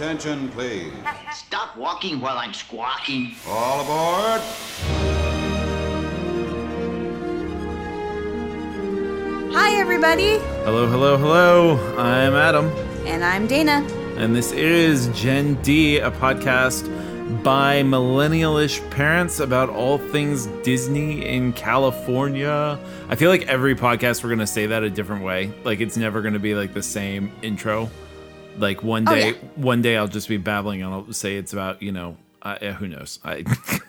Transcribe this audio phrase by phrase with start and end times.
[0.00, 0.92] Attention, please.
[1.32, 3.34] Stop walking while I'm squawking.
[3.48, 4.42] All aboard.
[9.54, 10.36] Hi, everybody.
[10.66, 11.96] Hello, hello, hello.
[11.96, 12.66] I'm Adam,
[13.06, 13.82] And I'm Dana.
[14.18, 16.84] and this is Gen D, a podcast
[17.42, 22.78] by millennialish parents about all things Disney in California.
[23.08, 25.54] I feel like every podcast we're going to say that a different way.
[25.64, 27.88] Like it's never going to be like the same intro.
[28.58, 29.36] Like one Oh, day, yeah.
[29.56, 32.88] one day I'll just be babbling and I'll say it's about, you know, uh, who
[32.88, 33.18] knows?
[33.24, 33.44] I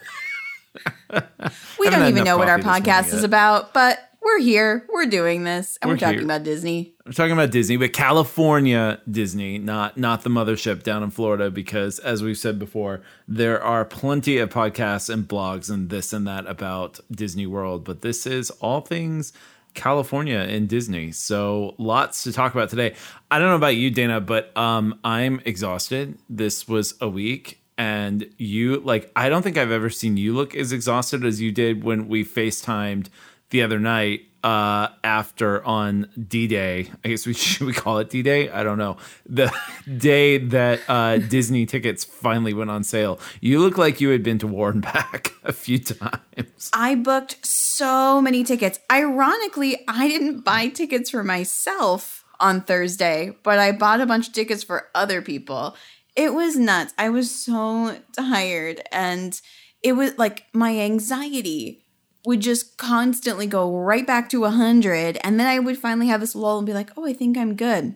[1.80, 4.86] We don't even know what our coffee this morning podcast is about, but we're here.
[4.92, 6.26] We're doing this, and we're, We're talking here.
[6.26, 6.94] about Disney.
[7.06, 12.00] We're talking about Disney, but California Disney, not not the mothership down in Florida, because
[12.00, 16.46] as we've said before, there are plenty of podcasts and blogs and this and that
[16.46, 19.32] about Disney World, but this is all things
[19.78, 21.12] California and Disney.
[21.14, 22.96] So lots to talk about today.
[23.32, 26.18] I don't know about you, Dana, but um, I'm exhausted.
[26.30, 27.62] This was a week.
[27.80, 31.52] And you like I don't think I've ever seen you look as exhausted as you
[31.52, 33.10] did when we FaceTimed
[33.52, 38.50] the other night uh after on d-day i guess we should we call it d-day
[38.50, 38.96] i don't know
[39.26, 39.54] the
[39.98, 44.38] day that uh disney tickets finally went on sale you look like you had been
[44.40, 48.80] to war and back a few times I booked so many tickets.
[48.92, 54.34] Ironically, I didn't buy tickets for myself on Thursday, but I bought a bunch of
[54.34, 55.76] tickets for other people.
[56.16, 56.94] It was nuts.
[56.98, 59.40] I was so tired, and
[59.82, 61.87] it was like my anxiety
[62.28, 66.36] would just constantly go right back to 100 and then i would finally have this
[66.36, 67.96] lull and be like oh i think i'm good.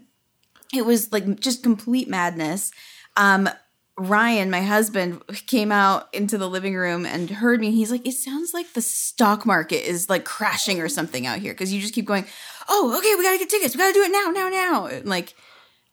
[0.74, 2.72] It was like just complete madness.
[3.18, 3.50] Um
[3.98, 7.72] ryan my husband came out into the living room and heard me.
[7.72, 11.52] He's like it sounds like the stock market is like crashing or something out here
[11.52, 12.26] because you just keep going
[12.70, 13.76] oh okay we gotta get tickets.
[13.76, 14.86] We gotta do it now now now.
[14.86, 15.36] And, like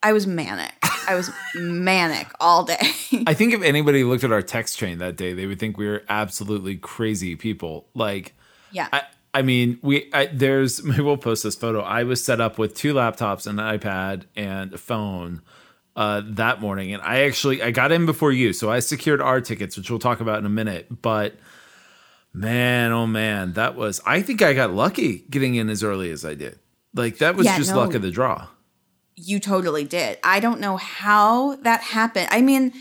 [0.03, 0.73] i was manic
[1.09, 2.79] i was manic all day
[3.27, 5.87] i think if anybody looked at our text chain that day they would think we
[5.89, 8.35] were absolutely crazy people like
[8.73, 9.03] yeah I,
[9.35, 11.81] I mean, we I, there's maybe we'll post this photo.
[11.81, 15.43] I was set up with two laptops, an iPad, and a phone
[15.95, 19.41] uh, that morning, and I actually I got in before you, so I secured our
[19.43, 21.03] tickets, which we'll talk about in a minute.
[21.03, 21.37] But
[22.33, 26.25] man, oh man, that was I think I got lucky getting in as early as
[26.25, 26.59] I did.
[26.95, 27.79] Like that was Yeah, just no.
[27.79, 28.47] luck of the draw.
[29.21, 30.19] You totally did.
[30.23, 32.29] I don't know how that happened.
[32.31, 32.73] I mean,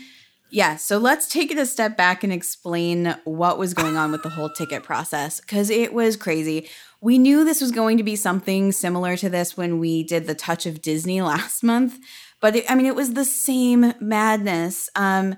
[0.50, 4.22] yeah, so let's take it a step back and explain what was going on with
[4.22, 6.68] the whole ticket process because it was crazy.
[7.00, 10.34] We knew this was going to be something similar to this when we did the
[10.34, 11.98] Touch of Disney last month,
[12.40, 14.88] but it, I mean, it was the same madness.
[14.94, 15.36] Um,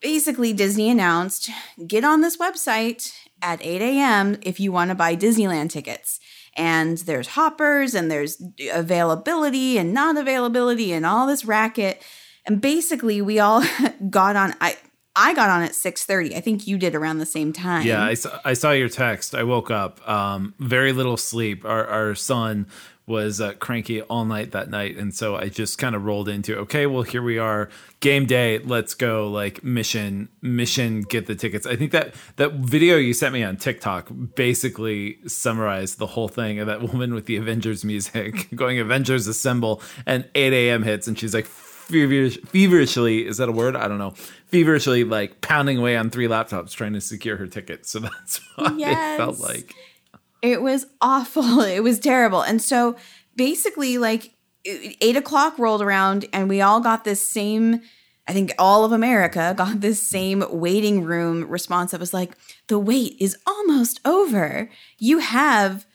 [0.00, 1.48] basically, Disney announced
[1.86, 4.36] get on this website at 8 a.m.
[4.42, 6.20] if you want to buy Disneyland tickets.
[6.56, 12.02] And there's hoppers and there's availability and not availability and all this racket.
[12.46, 13.62] And basically, we all
[14.10, 14.54] got on.
[14.60, 14.76] I
[15.16, 16.36] I got on at 6:30.
[16.36, 17.86] I think you did around the same time.
[17.86, 19.34] Yeah, I saw, I saw your text.
[19.34, 21.64] I woke up, um, very little sleep.
[21.64, 22.66] Our, our son
[23.10, 26.56] was uh, cranky all night that night, and so I just kind of rolled into
[26.60, 29.28] okay, well here we are, game day, let's go.
[29.28, 31.66] Like mission, mission, get the tickets.
[31.66, 36.60] I think that that video you sent me on TikTok basically summarized the whole thing
[36.60, 40.84] of that woman with the Avengers music going Avengers assemble, and 8 a.m.
[40.84, 43.76] hits, and she's like feverish, feverishly is that a word?
[43.76, 44.14] I don't know.
[44.46, 48.74] Feverishly like pounding away on three laptops trying to secure her ticket so that's what
[48.78, 49.74] it felt like
[50.42, 51.60] It was awful.
[51.70, 52.42] It was terrible.
[52.42, 52.96] And so
[53.36, 54.34] basically, like
[54.64, 57.80] eight o'clock rolled around, and we all got this same.
[58.28, 62.36] I think all of America got this same waiting room response that was like,
[62.68, 64.70] the wait is almost over.
[64.98, 65.86] You have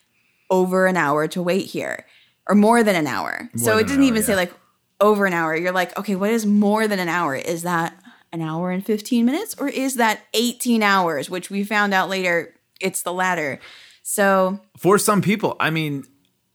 [0.50, 2.05] over an hour to wait here,
[2.47, 3.50] or more than an hour.
[3.55, 4.38] so it didn't hour, even say yeah.
[4.38, 4.53] like
[5.00, 5.55] over an hour.
[5.55, 7.35] You're like, okay, what is more than an hour?
[7.35, 8.00] Is that
[8.31, 11.29] an hour and 15 minutes, or is that 18 hours?
[11.29, 13.59] Which we found out later, it's the latter.
[14.07, 16.03] So for some people i mean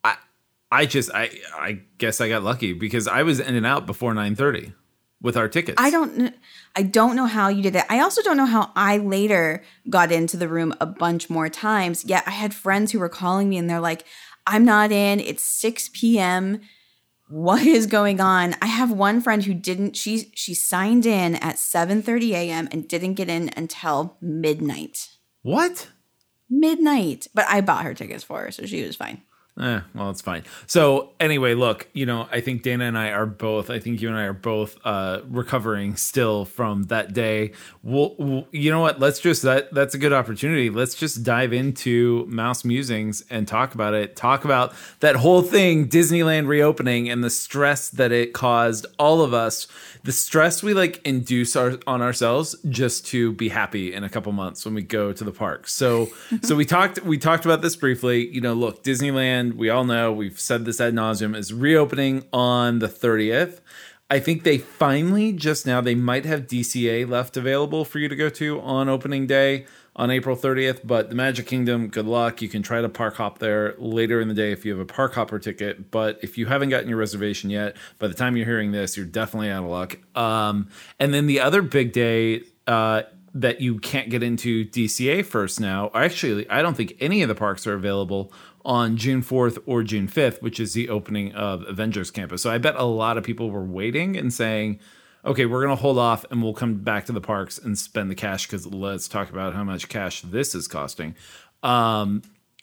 [0.04, 0.14] i
[0.70, 4.14] i just i i guess i got lucky because i was in and out before
[4.14, 4.72] 9:30
[5.20, 6.32] with our tickets I don't
[6.76, 7.84] I don't know how you did it.
[7.90, 12.04] I also don't know how I later got into the room a bunch more times.
[12.04, 14.04] Yet I had friends who were calling me and they're like,
[14.46, 15.18] "I'm not in.
[15.18, 16.60] It's 6 p.m.
[17.28, 21.56] What is going on?" I have one friend who didn't she she signed in at
[21.56, 22.68] 7:30 a.m.
[22.70, 25.08] and didn't get in until midnight.
[25.42, 25.88] what
[26.50, 27.28] Midnight.
[27.34, 29.22] But I bought her tickets for her, so she was fine.
[29.60, 30.42] Eh, well, it's fine.
[30.66, 33.68] So anyway, look, you know, I think Dana and I are both.
[33.68, 37.52] I think you and I are both uh, recovering still from that day.
[37.82, 39.00] We'll, we'll, you know what?
[39.00, 39.72] Let's just that.
[39.74, 40.70] That's a good opportunity.
[40.70, 44.16] Let's just dive into Mouse Musings and talk about it.
[44.16, 49.34] Talk about that whole thing, Disneyland reopening, and the stress that it caused all of
[49.34, 49.66] us.
[50.04, 54.32] The stress we like induce our, on ourselves just to be happy in a couple
[54.32, 55.68] months when we go to the park.
[55.68, 56.08] So,
[56.42, 57.02] so we talked.
[57.04, 58.26] We talked about this briefly.
[58.26, 62.78] You know, look, Disneyland we all know, we've said this ad nauseum, is reopening on
[62.78, 63.60] the 30th.
[64.10, 68.16] I think they finally just now they might have DCA left available for you to
[68.16, 70.80] go to on opening day on April 30th.
[70.82, 72.42] But the Magic Kingdom, good luck.
[72.42, 74.84] You can try to park hop there later in the day if you have a
[74.84, 75.92] park hopper ticket.
[75.92, 79.06] But if you haven't gotten your reservation yet, by the time you're hearing this, you're
[79.06, 79.98] definitely out of luck.
[80.16, 80.68] Um,
[80.98, 83.02] and then the other big day uh,
[83.34, 87.36] that you can't get into DCA first now, actually, I don't think any of the
[87.36, 88.32] parks are available
[88.64, 92.42] on June 4th or June 5th, which is the opening of Avengers Campus.
[92.42, 94.78] So I bet a lot of people were waiting and saying,
[95.24, 98.10] okay, we're going to hold off and we'll come back to the parks and spend
[98.10, 101.14] the cash because let's talk about how much cash this is costing.
[101.62, 102.22] Um,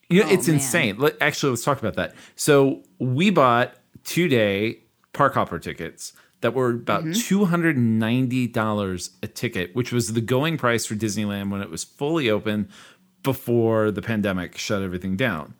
[0.10, 0.56] you know, Oh, it's man.
[0.56, 0.98] insane.
[0.98, 2.14] Let, actually, let's talk about that.
[2.36, 4.80] So we bought two day
[5.14, 10.96] park hopper tickets that were about $290 a ticket, which was the going price for
[10.96, 12.70] Disneyland when it was fully open
[13.24, 15.56] before the pandemic shut everything down.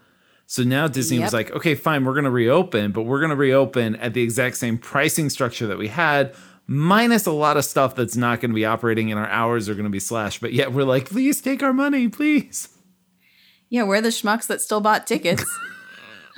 [0.48, 3.36] So now Disney was like, okay, fine, we're going to reopen, but we're going to
[3.36, 6.34] reopen at the exact same pricing structure that we had,
[6.68, 9.74] minus a lot of stuff that's not going to be operating and our hours are
[9.74, 10.40] going to be slashed.
[10.40, 12.70] But yet we're like, please take our money, please.
[13.70, 15.44] Yeah, we're the schmucks that still bought tickets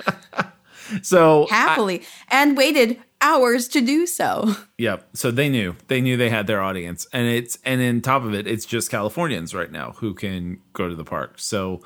[1.02, 4.56] So happily and waited hours to do so.
[4.78, 5.08] Yep.
[5.14, 5.76] So they knew.
[5.88, 7.06] They knew they had their audience.
[7.12, 10.88] And it's and in top of it, it's just Californians right now who can go
[10.88, 11.34] to the park.
[11.36, 11.80] So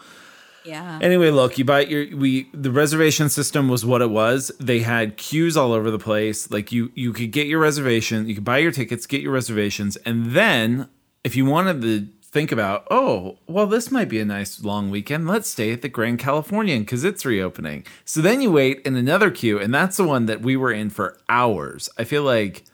[0.65, 0.99] Yeah.
[1.03, 4.51] anyway, look, you buy your we the reservation system was what it was.
[4.59, 6.51] They had queues all over the place.
[6.51, 9.97] Like you you could get your reservation, you could buy your tickets, get your reservations,
[9.99, 10.89] and then
[11.23, 15.29] if you wanted to think about, oh, well, this might be a nice long weekend.
[15.29, 17.87] Let's stay at the Grand Californian because it's reopening.
[18.05, 20.91] So then you wait in another queue, and that's the one that we were in
[20.91, 21.89] for hours.
[21.97, 22.65] I feel like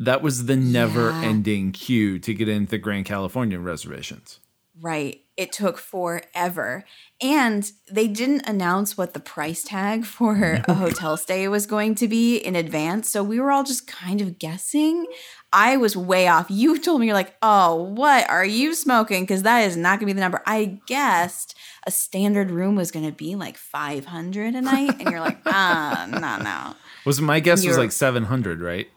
[0.00, 4.40] that was the never ending queue to get into the Grand Californian reservations.
[4.80, 5.20] Right.
[5.36, 6.84] It took forever.
[7.20, 12.08] And they didn't announce what the price tag for a hotel stay was going to
[12.08, 13.10] be in advance.
[13.10, 15.06] So we were all just kind of guessing.
[15.52, 16.46] I was way off.
[16.50, 19.24] You told me, you're like, oh, what are you smoking?
[19.24, 20.42] Because that is not going to be the number.
[20.46, 21.54] I guessed
[21.86, 25.00] a standard room was going to be like 500 a night.
[25.00, 26.76] And you're like, ah, no, no.
[27.04, 28.88] Was my guess was You're- like 700, right?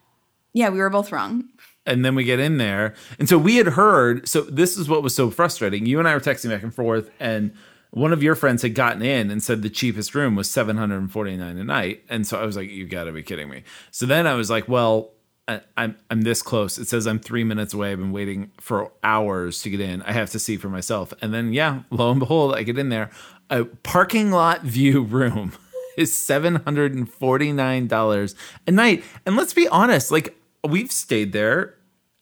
[0.54, 1.50] Yeah, we were both wrong.
[1.86, 5.04] And then we get in there and so we had heard so this is what
[5.04, 7.54] was so frustrating you and i were texting back and forth and
[7.92, 11.64] one of your friends had gotten in and said the cheapest room was 749 a
[11.64, 14.50] night and so i was like you gotta be kidding me so then i was
[14.50, 15.12] like well
[15.78, 16.78] I'm I'm this close.
[16.80, 17.92] It says I'm three minutes away.
[17.92, 20.02] I've been waiting for hours to get in.
[20.02, 21.14] I have to see for myself.
[21.22, 23.12] And then yeah, lo and behold, I get in there.
[23.52, 25.54] A parking lot view room
[25.98, 28.34] is seven hundred and forty nine dollars
[28.66, 29.04] a night.
[29.26, 30.36] And let's be honest, like
[30.68, 31.75] we've stayed there.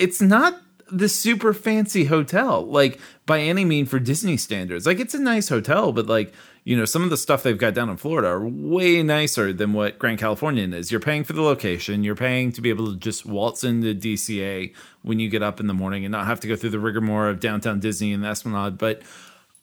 [0.03, 0.61] It's not
[0.91, 4.85] the super fancy hotel, like by any mean for Disney standards.
[4.85, 6.33] Like it's a nice hotel, but like,
[6.65, 9.71] you know, some of the stuff they've got down in Florida are way nicer than
[9.71, 10.91] what Grand Californian is.
[10.91, 14.73] You're paying for the location, you're paying to be able to just waltz into DCA
[15.03, 17.31] when you get up in the morning and not have to go through the rigmarole
[17.31, 18.77] of downtown Disney and the Esplanade.
[18.77, 19.03] But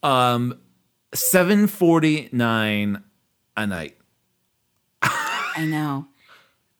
[0.02, 0.58] um
[1.12, 3.02] 749
[3.58, 3.96] a night.
[5.02, 6.06] I know.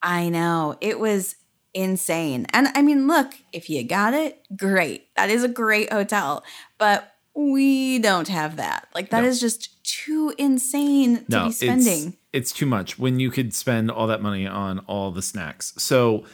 [0.03, 0.77] I know.
[0.81, 1.37] It was
[1.75, 2.47] insane.
[2.53, 5.09] And I mean, look, if you got it, great.
[5.17, 6.43] That is a great hotel.
[6.79, 8.89] But we don't have that.
[8.95, 9.29] Like that No.
[9.29, 12.07] is just too insane to be spending.
[12.09, 15.73] It's, it's too much when you could spend all that money on all the snacks.
[15.79, 16.25] So,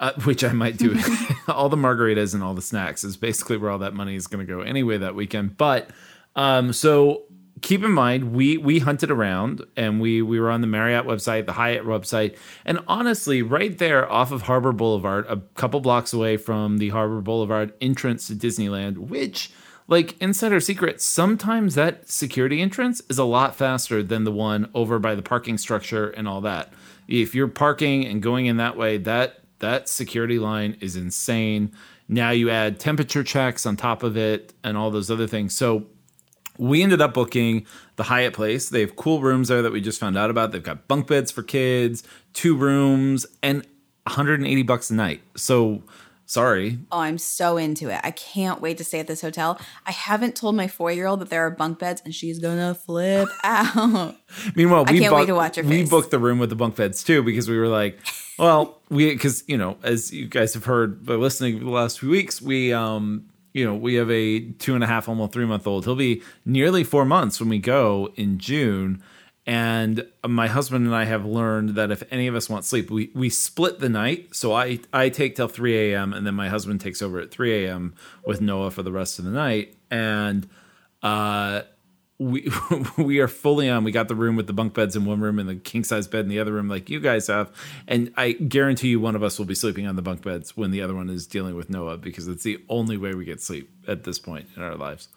[0.00, 0.98] uh, which I might do.
[1.48, 4.44] all the margaritas and all the snacks is basically where all that money is going
[4.46, 5.56] to go anyway that weekend.
[5.56, 5.90] But
[6.34, 7.22] um, so
[7.62, 11.46] keep in mind we we hunted around and we we were on the Marriott website,
[11.46, 16.36] the Hyatt website, and honestly, right there off of Harbor Boulevard, a couple blocks away
[16.36, 19.50] from the Harbor Boulevard entrance to Disneyland, which
[19.88, 24.98] like insider secret sometimes that security entrance is a lot faster than the one over
[24.98, 26.72] by the parking structure and all that.
[27.08, 31.72] If you're parking and going in that way that that security line is insane.
[32.08, 35.56] Now you add temperature checks on top of it and all those other things.
[35.56, 35.86] So
[36.58, 38.68] we ended up booking the Hyatt place.
[38.68, 40.52] They have cool rooms there that we just found out about.
[40.52, 43.66] They've got bunk beds for kids, two rooms, and
[44.04, 45.22] 180 bucks a night.
[45.36, 45.82] So
[46.28, 46.80] Sorry.
[46.90, 48.00] Oh, I'm so into it.
[48.02, 49.60] I can't wait to stay at this hotel.
[49.86, 52.74] I haven't told my four year old that there are bunk beds and she's gonna
[52.74, 54.16] flip out.
[54.56, 56.56] Meanwhile, I we can't wait booked- to watch her we booked the room with the
[56.56, 58.00] bunk beds too because we were like,
[58.40, 62.10] well, we because you know as you guys have heard by listening the last few
[62.10, 65.66] weeks, we um you know we have a two and a half, almost three month
[65.66, 65.86] old.
[65.86, 69.02] He'll be nearly four months when we go in June.
[69.48, 73.12] And my husband and I have learned that if any of us want sleep, we,
[73.14, 74.34] we split the night.
[74.34, 76.12] So I, I take till 3 a.m.
[76.12, 77.94] and then my husband takes over at 3 a.m.
[78.26, 79.76] with Noah for the rest of the night.
[79.88, 80.48] And
[81.00, 81.62] uh,
[82.18, 82.50] we
[82.98, 83.84] we are fully on.
[83.84, 86.06] We got the room with the bunk beds in one room and the king size
[86.06, 87.50] bed in the other room, like you guys have.
[87.86, 90.70] And I guarantee you, one of us will be sleeping on the bunk beds when
[90.70, 93.70] the other one is dealing with Noah because it's the only way we get sleep
[93.86, 95.08] at this point in our lives.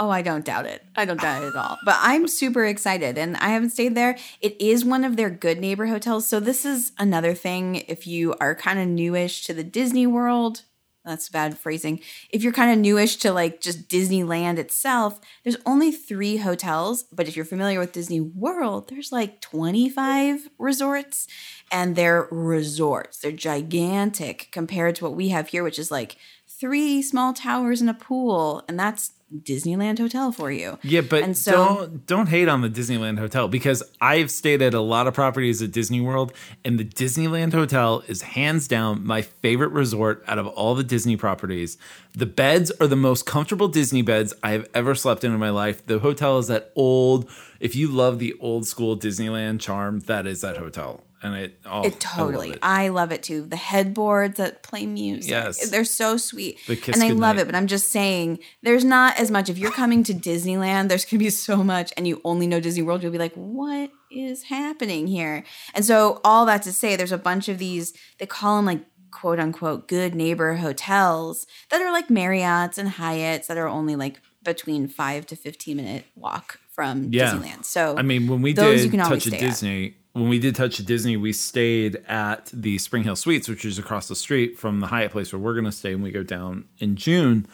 [0.00, 0.84] Oh, I don't doubt it.
[0.94, 1.76] I don't doubt it at all.
[1.84, 4.16] But I'm super excited and I haven't stayed there.
[4.40, 6.28] It is one of their good neighbor hotels.
[6.28, 10.62] So this is another thing if you are kind of newish to the Disney World.
[11.04, 12.00] That's bad phrasing.
[12.30, 17.28] If you're kind of newish to like just Disneyland itself, there's only 3 hotels, but
[17.28, 21.26] if you're familiar with Disney World, there's like 25 resorts
[21.72, 23.18] and they're resorts.
[23.18, 27.88] They're gigantic compared to what we have here which is like three small towers and
[27.88, 30.78] a pool and that's Disneyland Hotel for you.
[30.82, 34.72] Yeah, but And so- don't don't hate on the Disneyland Hotel because I've stayed at
[34.74, 36.32] a lot of properties at Disney World,
[36.64, 41.16] and the Disneyland Hotel is hands down my favorite resort out of all the Disney
[41.16, 41.76] properties.
[42.14, 45.50] The beds are the most comfortable Disney beds I have ever slept in in my
[45.50, 45.84] life.
[45.86, 47.28] The hotel is that old.
[47.60, 51.84] If you love the old school Disneyland charm, that is that hotel, and it oh,
[51.84, 52.56] It totally.
[52.62, 53.42] I love I love, it too.
[53.42, 55.30] The headboards that play music.
[55.30, 55.70] Yes.
[55.70, 56.58] They're so sweet.
[56.66, 59.48] The kiss and I love it, but I'm just saying there's not as much.
[59.48, 62.82] If you're coming to Disneyland, there's gonna be so much and you only know Disney
[62.82, 65.44] World, you'll be like, what is happening here?
[65.74, 68.80] And so all that to say, there's a bunch of these, they call them like
[69.10, 74.20] quote unquote good neighbor hotels that are like Marriott's and Hyatt's that are only like
[74.44, 77.32] between five to 15 minute walk from Yeah.
[77.32, 77.64] Disneyland.
[77.64, 79.92] So I mean, when we those did you can always Touch of disney at.
[80.18, 84.08] When we did Touch Disney, we stayed at the Spring Hill Suites, which is across
[84.08, 86.64] the street from the Hyatt place where we're going to stay when we go down
[86.78, 87.46] in June.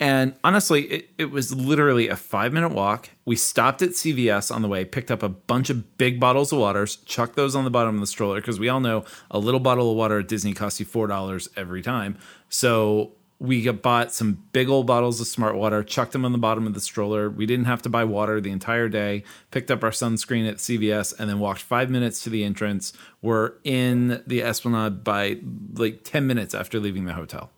[0.00, 3.10] And honestly, it, it was literally a five minute walk.
[3.24, 6.58] We stopped at CVS on the way, picked up a bunch of big bottles of
[6.58, 9.60] waters, chucked those on the bottom of the stroller because we all know a little
[9.60, 12.18] bottle of water at Disney costs you $4 every time.
[12.48, 16.66] So we bought some big old bottles of smart water chucked them on the bottom
[16.66, 17.30] of the stroller.
[17.30, 19.22] We didn't have to buy water the entire day.
[19.52, 22.92] Picked up our sunscreen at cvs and then walked five minutes to the entrance.
[23.22, 25.38] We're in the esplanade by
[25.74, 27.50] like 10 minutes after leaving the hotel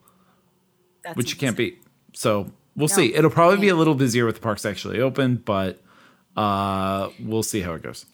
[1.03, 1.81] that's which you can't beat.
[2.13, 3.15] So we'll see.
[3.15, 5.81] It'll probably be a little busier with the parks actually open but
[6.37, 8.05] uh we'll see how it goes.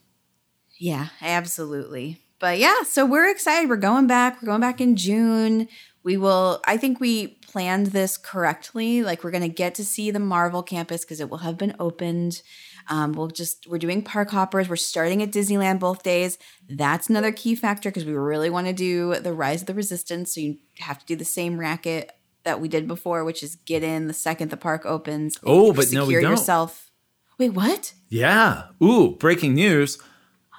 [0.80, 2.22] Yeah, absolutely.
[2.40, 3.70] But yeah, so we're excited.
[3.70, 4.42] We're going back.
[4.42, 5.68] We're going back in June.
[6.08, 9.04] We will, I think we planned this correctly.
[9.04, 11.76] Like we're going to get to see the Marvel campus because it will have been
[11.82, 12.44] opened.
[12.88, 14.70] Um, we'll just, we're doing park hoppers.
[14.70, 16.38] We're starting at Disneyland both days.
[16.70, 20.34] That's another key factor because we really want to do the Rise of the Resistance.
[20.34, 22.14] So you have to do the same racket
[22.46, 25.38] that we did before, which is get in the second the park opens.
[25.44, 26.32] Oh, but no, we don't.
[26.32, 26.90] yourself.
[27.38, 27.94] Wait, what?
[28.08, 28.68] Yeah.
[28.82, 29.98] Ooh, breaking news.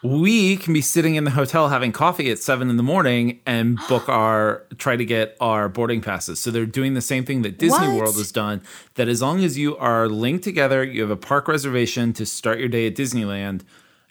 [0.03, 3.79] We can be sitting in the hotel having coffee at seven in the morning and
[3.89, 6.39] book our try to get our boarding passes.
[6.39, 7.97] So they're doing the same thing that Disney What?
[7.97, 8.63] World has done.
[8.95, 12.59] That as long as you are linked together, you have a park reservation to start
[12.59, 13.63] your day at Disneyland.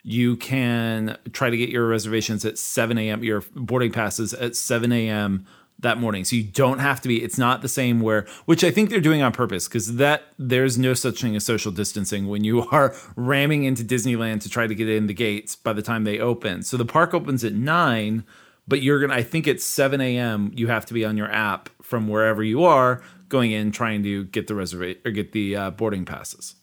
[0.02, 4.92] You can try to get your reservations at 7 a.m., your boarding passes at 7
[4.92, 5.44] a.m.
[5.80, 6.24] that morning.
[6.24, 9.00] So you don't have to be, it's not the same where, which I think they're
[9.00, 12.94] doing on purpose because that there's no such thing as social distancing when you are
[13.16, 16.62] ramming into Disneyland to try to get in the gates by the time they open.
[16.62, 18.24] So the park opens at nine,
[18.66, 20.50] but you're going to, I think it's 7 a.m.
[20.54, 24.24] You have to be on your app from wherever you are going in trying to
[24.24, 26.56] get the reservation or get the uh, boarding passes.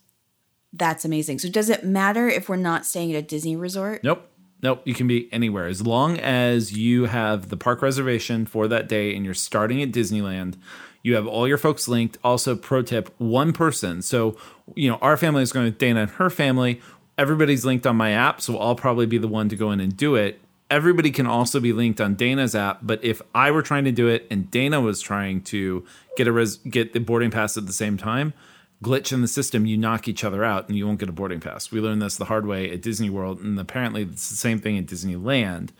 [0.72, 1.38] That's amazing.
[1.38, 4.04] So does it matter if we're not staying at a Disney resort?
[4.04, 4.28] Nope.
[4.66, 4.82] Nope.
[4.84, 5.68] You can be anywhere.
[5.68, 9.92] As long as you have the park reservation for that day and you're starting at
[9.92, 10.56] Disneyland,
[11.04, 12.18] you have all your folks linked.
[12.24, 14.02] Also, pro tip one person.
[14.02, 14.36] So,
[14.74, 16.80] you know, our family is going with Dana and her family.
[17.16, 18.40] Everybody's linked on my app.
[18.40, 20.40] So I'll probably be the one to go in and do it.
[20.68, 22.80] Everybody can also be linked on Dana's app.
[22.82, 25.84] But if I were trying to do it and Dana was trying to
[26.16, 28.34] get a res- get the boarding pass at the same time,
[28.82, 31.40] glitch in the system, you knock each other out and you won't get a boarding
[31.40, 31.70] pass.
[31.70, 34.78] We learned this the hard way at Disney World, and apparently it's the same thing
[34.78, 35.70] at Disneyland.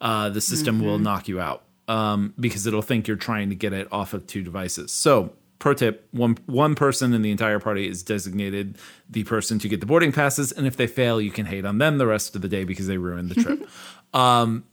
[0.00, 3.72] Uh, the system will knock you out um, because it'll think you're trying to get
[3.72, 4.92] it off of two devices.
[4.92, 8.78] So, pro tip: one one person in the entire party is designated
[9.10, 11.78] the person to get the boarding passes, and if they fail, you can hate on
[11.78, 13.68] them the rest of the day because they ruined the trip.
[14.14, 14.64] um,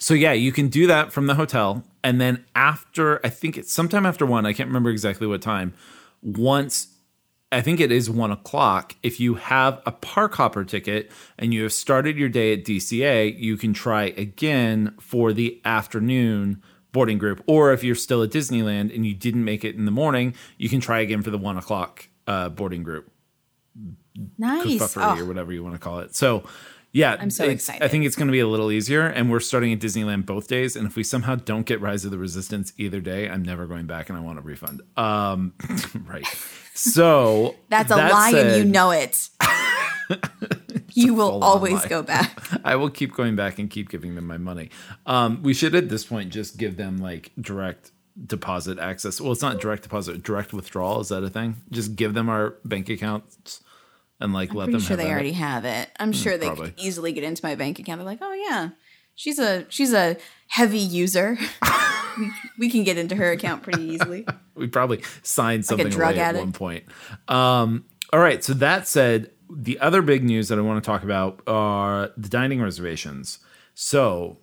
[0.00, 3.72] so yeah, you can do that from the hotel, and then after I think it's
[3.72, 5.74] sometime after one, I can't remember exactly what time.
[6.22, 6.93] Once
[7.52, 8.96] I think it is one o'clock.
[9.02, 13.38] If you have a park hopper ticket and you have started your day at DCA,
[13.38, 17.42] you can try again for the afternoon boarding group.
[17.46, 20.68] Or if you're still at Disneyland and you didn't make it in the morning, you
[20.68, 23.10] can try again for the one o'clock uh, boarding group
[24.38, 24.78] Nice.
[24.78, 26.14] puffery or Oh, whatever you want to call it.
[26.14, 26.44] So,
[26.94, 27.82] yeah, I'm so excited.
[27.82, 30.46] I think it's going to be a little easier, and we're starting at Disneyland both
[30.46, 30.76] days.
[30.76, 33.86] And if we somehow don't get Rise of the Resistance either day, I'm never going
[33.86, 34.80] back, and I want a refund.
[34.96, 35.54] Um,
[36.06, 36.24] right.
[36.72, 39.28] So that's a that lie and you know it.
[40.92, 41.88] you will always lie.
[41.88, 42.38] go back.
[42.64, 44.70] I will keep going back and keep giving them my money.
[45.04, 47.90] Um, we should at this point just give them like direct
[48.24, 49.20] deposit access.
[49.20, 51.00] Well, it's not direct deposit, direct withdrawal.
[51.00, 51.56] Is that a thing?
[51.72, 53.64] Just give them our bank accounts
[54.20, 54.80] and like let Pretty them.
[54.82, 55.12] sure they at it.
[55.12, 55.90] already have it.
[55.98, 56.70] I'm sure they probably.
[56.70, 57.98] could easily get into my bank account.
[57.98, 58.70] They're like, oh yeah,
[59.14, 60.16] she's a she's a
[60.48, 61.36] heavy user.
[62.18, 64.26] we, we can get into her account pretty easily.
[64.54, 66.84] we probably signed something drug away at one point.
[67.28, 68.42] Um, all right.
[68.44, 72.28] So that said, the other big news that I want to talk about are the
[72.28, 73.40] dining reservations.
[73.74, 74.38] So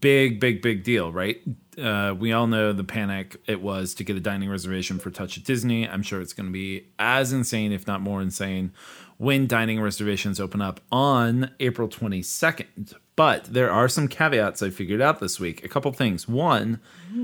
[0.00, 1.42] big, big, big deal, right?
[1.78, 5.38] Uh, we all know the panic it was to get a dining reservation for Touch
[5.38, 5.88] at Disney.
[5.88, 8.72] I'm sure it's going to be as insane, if not more insane,
[9.16, 12.94] when dining reservations open up on April 22nd.
[13.16, 15.64] But there are some caveats I figured out this week.
[15.64, 16.28] A couple things.
[16.28, 16.80] One,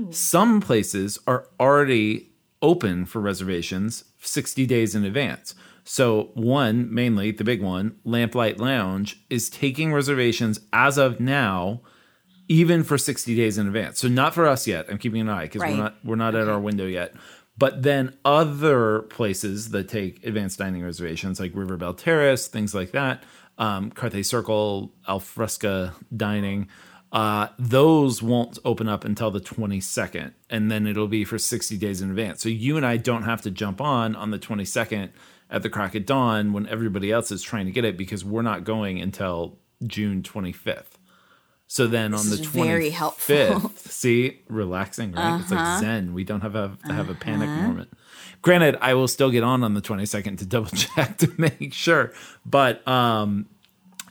[0.09, 2.29] some places are already
[2.61, 5.55] open for reservations 60 days in advance.
[5.83, 11.81] So, one, mainly the big one, Lamplight Lounge, is taking reservations as of now
[12.51, 13.99] even for 60 days in advance.
[13.99, 14.87] So not for us yet.
[14.89, 15.71] I'm keeping an eye because Right.
[15.71, 17.13] we're not we're not at our window yet.
[17.57, 22.91] But then other places that take advanced dining reservations, like River Belle Terrace, things like
[22.91, 23.23] that,
[23.57, 26.67] um, Carthay Circle, Alfresca Dining,
[27.11, 32.01] uh, those won't open up until the 22nd, and then it'll be for 60 days
[32.01, 32.41] in advance.
[32.41, 35.09] So you and I don't have to jump on on the 22nd
[35.49, 38.41] at the crack of dawn when everybody else is trying to get it because we're
[38.41, 40.97] not going until June 25th.
[41.73, 42.35] So then on the
[43.15, 45.39] 25th, see, relaxing, right?
[45.39, 45.63] It's Uh-huh.
[45.63, 46.13] like Zen.
[46.13, 47.89] We don't have a have a panic moment.
[48.41, 52.11] Granted, I will still get on on the 22nd to double check to make sure.
[52.45, 53.45] But um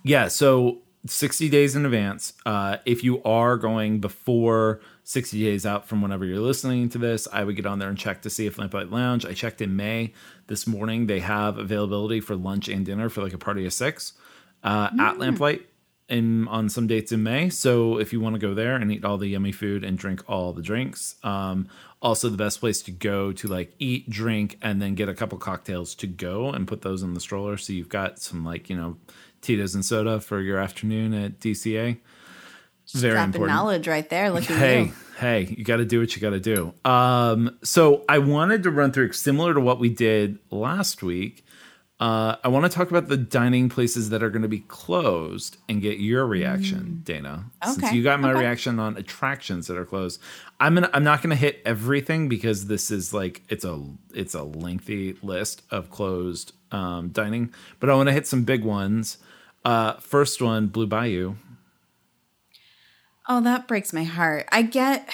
[0.02, 2.33] yeah, so 60 days in advance.
[2.47, 7.29] Uh if you are going before 60 days out from whenever you're listening to this,
[7.31, 9.26] I would get on there and check to see if Lamplight Lounge.
[9.26, 10.14] I checked in May
[10.47, 11.09] this morning.
[11.09, 14.14] They have availability for lunch and dinner for like a party of six
[14.64, 15.61] uh, at Lamplight
[16.11, 17.49] in on some dates in May.
[17.49, 20.23] So if you want to go there and eat all the yummy food and drink
[20.29, 21.68] all the drinks, um,
[22.03, 25.38] also the best place to go to like eat, drink, and then get a couple
[25.38, 27.57] cocktails to go and put those in the stroller.
[27.57, 28.96] So you've got some like you know
[29.40, 31.99] Tito's and soda for your afternoon at DCA.
[32.92, 33.57] Very Dropping important.
[33.57, 34.31] knowledge right there.
[34.31, 34.92] Look Hey, you.
[35.18, 36.75] hey, you got to do what you got to do.
[36.85, 41.44] Um, so I wanted to run through similar to what we did last week.
[42.01, 45.59] Uh, I want to talk about the dining places that are going to be closed
[45.69, 47.45] and get your reaction, Dana.
[47.63, 47.93] Since Mm.
[47.93, 48.41] You got my okay.
[48.41, 50.19] reaction on attractions that are closed,
[50.59, 53.85] I'm gonna I'm not gonna hit everything because this is like it's a
[54.15, 58.65] it's a lengthy list of closed um, dining, but I want to hit some big
[58.65, 59.19] ones.
[59.63, 61.35] Uh, first one, Blue Bayou.
[63.29, 64.49] Oh, that breaks my heart.
[64.51, 65.09] I get,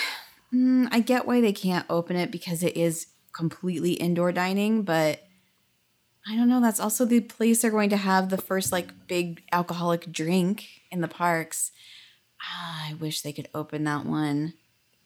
[0.55, 5.26] mm, I get why they can't open it because it is completely indoor dining, but
[6.29, 6.61] I don't know.
[6.61, 11.01] That's also the place they're going to have the first like big alcoholic drink in
[11.01, 11.71] the parks.
[12.43, 14.55] Ah, I wish they could open that one.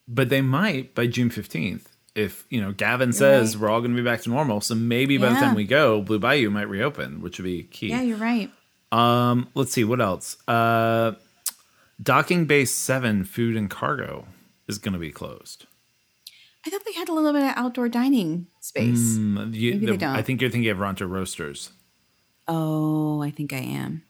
[0.09, 1.83] but they might by June 15th.
[2.15, 3.63] If, you know, Gavin says right.
[3.63, 4.61] we're all going to be back to normal.
[4.61, 7.91] So maybe by the time we go, Blue Bayou might reopen, which would be key.
[7.91, 8.51] Yeah, you're right.
[8.91, 10.37] Um, let's see what else.
[10.49, 11.13] Uh,
[12.03, 14.27] Docking Bay 7 Food and Cargo
[14.67, 15.67] is going to be closed.
[16.67, 19.17] I thought they had a little bit of outdoor dining space.
[19.17, 20.17] Mm, you- Maybe they don't.
[20.17, 21.71] I think you're thinking of Ronto Roasters.
[22.47, 24.03] Oh, I think I am.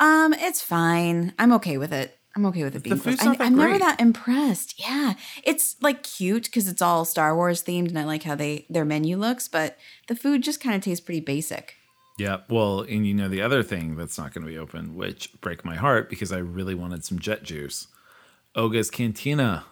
[0.00, 1.34] Um, it's fine.
[1.38, 2.18] I'm okay with it.
[2.36, 4.78] I'm okay with it being food's not that I, am never that impressed.
[4.78, 8.64] Yeah, it's like cute because it's all Star Wars themed, and I like how they
[8.70, 9.48] their menu looks.
[9.48, 11.74] But the food just kind of tastes pretty basic.
[12.16, 12.38] Yeah.
[12.48, 15.64] Well, and you know, the other thing that's not going to be open, which break
[15.64, 17.88] my heart because I really wanted some jet juice.
[18.54, 19.64] Oga's Cantina.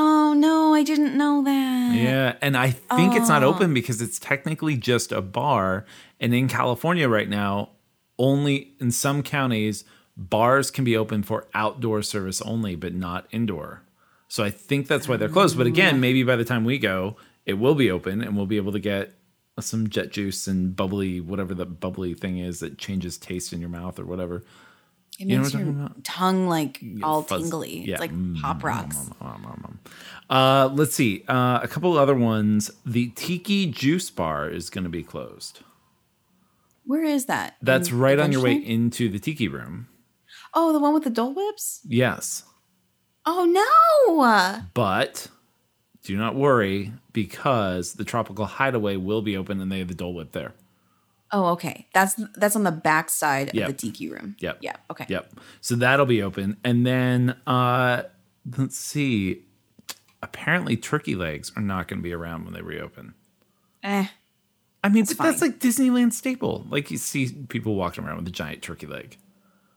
[0.00, 1.94] Oh no, I didn't know that.
[1.94, 3.48] Yeah, and I think it's not Oh.
[3.48, 5.84] open because it's technically just a bar.
[6.20, 7.70] And in California right now,
[8.18, 9.84] only in some counties,
[10.16, 13.82] bars can be open for outdoor service only, but not indoor.
[14.28, 15.56] So I think that's why they're closed.
[15.58, 15.70] But oh.
[15.70, 18.72] again, maybe by the time we go, it will be open and we'll be able
[18.72, 19.14] to get
[19.58, 23.70] some jet juice and bubbly, whatever the bubbly thing is that changes taste in your
[23.70, 24.44] mouth or whatever.
[25.18, 27.80] It You know makes your tongue like all Fuzz- tingly.
[27.80, 27.94] yeah.
[27.94, 28.66] It's like pop mm-hmm.
[28.66, 28.96] rocks.
[28.96, 29.46] Mm-hmm.
[29.46, 29.72] Mm-hmm.
[30.30, 31.24] Uh, let's see.
[31.28, 32.70] Uh, a couple other ones.
[32.84, 35.60] The Tiki Juice Bar is going to be closed.
[36.84, 37.56] Where is that?
[37.62, 39.88] That's In right on your way into the Tiki Room.
[40.54, 41.80] Oh, the one with the Dole Whips?
[41.86, 42.44] Yes.
[43.26, 44.62] Oh no!
[44.72, 45.28] But
[46.02, 50.14] do not worry because the Tropical Hideaway will be open and they have the Dole
[50.14, 50.54] Whip there.
[51.30, 51.86] Oh, okay.
[51.92, 53.68] That's that's on the back side Yep.
[53.68, 54.36] of the tiki room.
[54.40, 54.58] Yep.
[54.62, 54.76] Yeah.
[54.90, 55.04] Okay.
[55.10, 55.34] Yep.
[55.60, 56.56] So that'll be open.
[56.64, 58.04] And then uh
[58.56, 59.44] let's see.
[60.22, 63.14] Apparently turkey legs are not going to be around when they reopen.
[63.82, 64.08] Eh.
[64.82, 66.66] I mean, but that's like Disneyland staple.
[66.68, 69.16] Like you see people walking around with a giant turkey leg.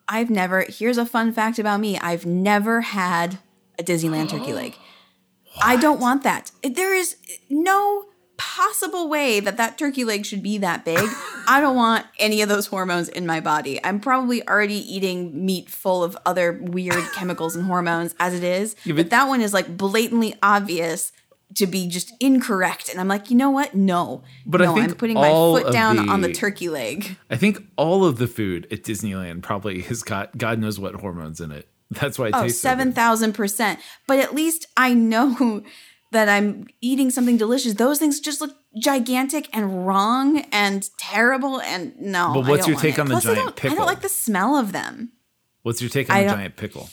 [0.07, 0.65] I've never.
[0.67, 1.97] Here's a fun fact about me.
[1.97, 3.39] I've never had
[3.79, 4.75] a Disneyland turkey leg.
[5.61, 6.51] I don't want that.
[6.63, 7.17] There is
[7.49, 8.05] no
[8.41, 10.97] possible way that that turkey leg should be that big.
[11.47, 13.79] I don't want any of those hormones in my body.
[13.83, 18.75] I'm probably already eating meat full of other weird chemicals and hormones as it is.
[18.83, 21.11] Yeah, but but- that one is like blatantly obvious
[21.55, 22.89] to be just incorrect.
[22.89, 23.75] And I'm like, you know what?
[23.75, 24.23] No.
[24.45, 27.17] But I no, think I'm putting my foot down on the the- turkey leg.
[27.29, 31.39] I think all of the food at Disneyland probably has got God knows what hormones
[31.41, 31.67] in it.
[31.91, 33.77] That's why it Oh, tastes 7,000%.
[34.07, 35.61] But at least I know
[36.11, 37.73] that I'm eating something delicious.
[37.75, 41.59] Those things just look gigantic and wrong and terrible.
[41.61, 42.33] And no.
[42.33, 44.09] But I what's don't your take on the Plus, giant don't- I don't like the
[44.09, 45.11] smell of them.
[45.63, 46.89] What's your take on I the giant pickle?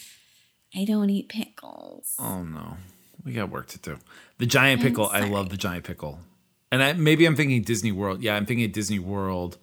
[0.77, 2.15] I don't eat pickles.
[2.19, 2.77] Oh no,
[3.25, 3.99] we got work to do.
[4.39, 6.21] The giant pickle, I love the giant pickle,
[6.71, 8.21] and I, maybe I'm thinking Disney World.
[8.23, 9.57] Yeah, I'm thinking Disney World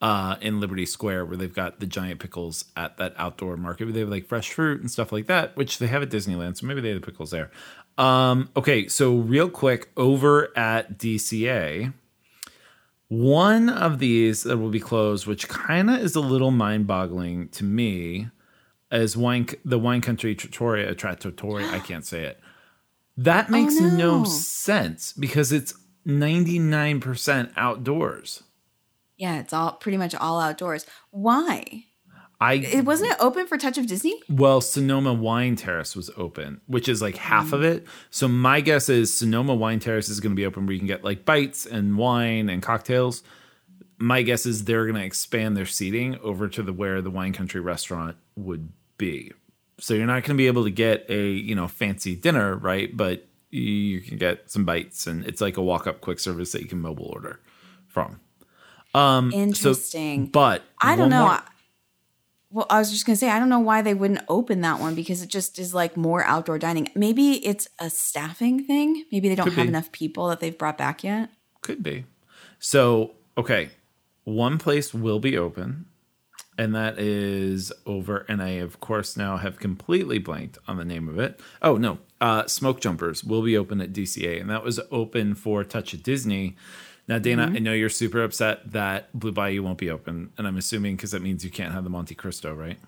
[0.00, 3.92] uh, in Liberty Square where they've got the giant pickles at that outdoor market where
[3.92, 6.56] they have like fresh fruit and stuff like that, which they have at Disneyland.
[6.56, 7.50] So maybe they have the pickles there.
[7.96, 11.92] Um, okay, so real quick over at DCA.
[13.08, 17.64] One of these that will be closed, which kind of is a little mind-boggling to
[17.64, 18.28] me,
[18.90, 22.40] is wine the wine country trattoria trattoria i can't say it
[23.16, 24.18] that makes no.
[24.20, 24.24] no.
[24.24, 25.74] sense because it's
[26.06, 28.44] 99% outdoors
[29.18, 30.86] Yeah, it's all pretty much all outdoors.
[31.10, 31.84] Why?
[32.40, 34.14] i It wasn't it open for Touch of Disney?
[34.28, 37.74] well sonoma wine terrace was open which is like half of mm.
[37.74, 40.78] it so my guess is sonoma wine terrace is going to be open where you
[40.78, 43.22] can get like bites and wine and cocktails
[43.98, 47.32] my guess is they're going to expand their seating over to the where the wine
[47.32, 49.32] country restaurant would be
[49.80, 52.96] so you're not going to be able to get a you know fancy dinner right
[52.96, 56.68] but you can get some bites and it's like a walk-up quick service that you
[56.68, 57.40] can mobile order
[57.88, 58.20] from
[58.94, 60.26] Um, so Interesting.
[60.26, 61.26] but I don't know.
[61.26, 61.42] more-
[62.50, 64.94] well, I was just gonna say I don't know why they wouldn't open that one
[64.94, 66.88] because it just is like more outdoor dining.
[66.94, 69.04] Maybe it's a staffing thing.
[69.12, 69.68] Maybe they don't Could have be.
[69.68, 71.28] enough people that they've brought back yet.
[71.60, 72.06] Could be.
[72.58, 73.70] So, okay.
[74.24, 75.86] One place will be open,
[76.56, 78.24] and that is over.
[78.28, 81.40] And I, of course, now have completely blanked on the name of it.
[81.62, 81.98] Oh, no.
[82.20, 86.02] Uh, Smoke Jumpers will be open at DCA, and that was open for Touch of
[86.02, 86.56] Disney.
[87.08, 87.56] Now, Dana, Mm-hmm.
[87.56, 91.10] I know you're super upset that Blue Bayou won't be open, and I'm assuming because
[91.12, 92.78] that means you can't have the Monte Cristo, right?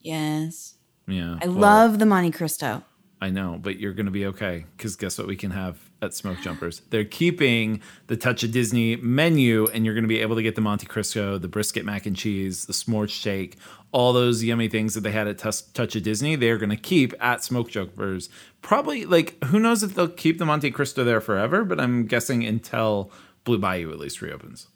[0.00, 0.74] Yes,
[1.06, 1.38] Yeah.
[1.40, 2.82] I well, love the Monte Cristo.
[3.20, 6.12] I know, but you're going to be okay because guess what we can have at
[6.12, 6.82] Smoke Jumpers?
[6.90, 10.54] They're keeping the Touch of Disney menu, and you're going to be able to get
[10.54, 13.56] the Monte Cristo, the brisket mac and cheese, the s'more shake,
[13.90, 16.36] all those yummy things that they had at Touch of Disney.
[16.36, 18.28] They're going to keep at Smoke Jumpers.
[18.60, 22.44] Probably, like, who knows if they'll keep the Monte Cristo there forever, but I'm guessing
[22.44, 23.10] until
[23.46, 24.66] Blue Bayou at least reopens.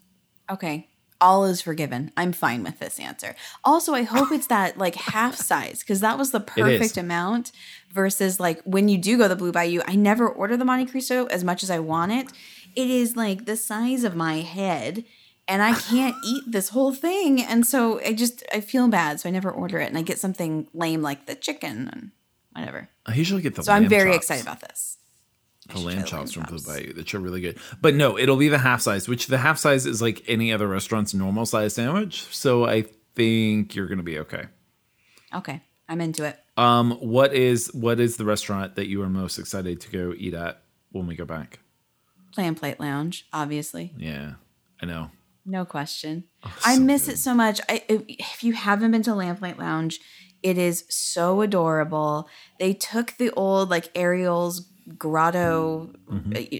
[0.49, 0.87] Okay,
[1.21, 2.11] all is forgiven.
[2.17, 3.35] I'm fine with this answer.
[3.63, 7.51] Also, I hope it's that like half size because that was the perfect amount.
[7.93, 11.25] Versus like when you do go the Blue Bayou, I never order the Monte Cristo
[11.25, 12.31] as much as I want it.
[12.75, 15.03] It is like the size of my head.
[15.47, 17.41] And I can't eat this whole thing.
[17.41, 19.19] And so I just I feel bad.
[19.19, 19.89] So I never order it.
[19.89, 22.11] And I get something lame like the chicken and
[22.53, 22.87] whatever.
[23.05, 24.25] I usually get the So I'm very chops.
[24.25, 24.97] excited about this.
[25.73, 26.79] The lamb chops lamb from Blue chops.
[26.79, 27.57] Bayou that are really good.
[27.81, 30.67] But no, it'll be the half size, which the half size is like any other
[30.67, 32.23] restaurant's normal size sandwich.
[32.33, 34.45] So I think you're gonna be okay.
[35.33, 35.61] Okay.
[35.89, 36.37] I'm into it.
[36.57, 40.33] Um, what is what is the restaurant that you are most excited to go eat
[40.33, 41.59] at when we go back?
[42.37, 43.93] Lamplight Lounge, obviously.
[43.97, 44.33] Yeah,
[44.81, 45.11] I know.
[45.45, 46.25] No question.
[46.63, 47.59] I miss it so much.
[47.67, 49.99] I, if- if you haven't been to Lamplight Lounge,
[50.43, 52.29] it is so adorable.
[52.59, 54.61] They took the old like Ariel's
[54.97, 55.91] Grotto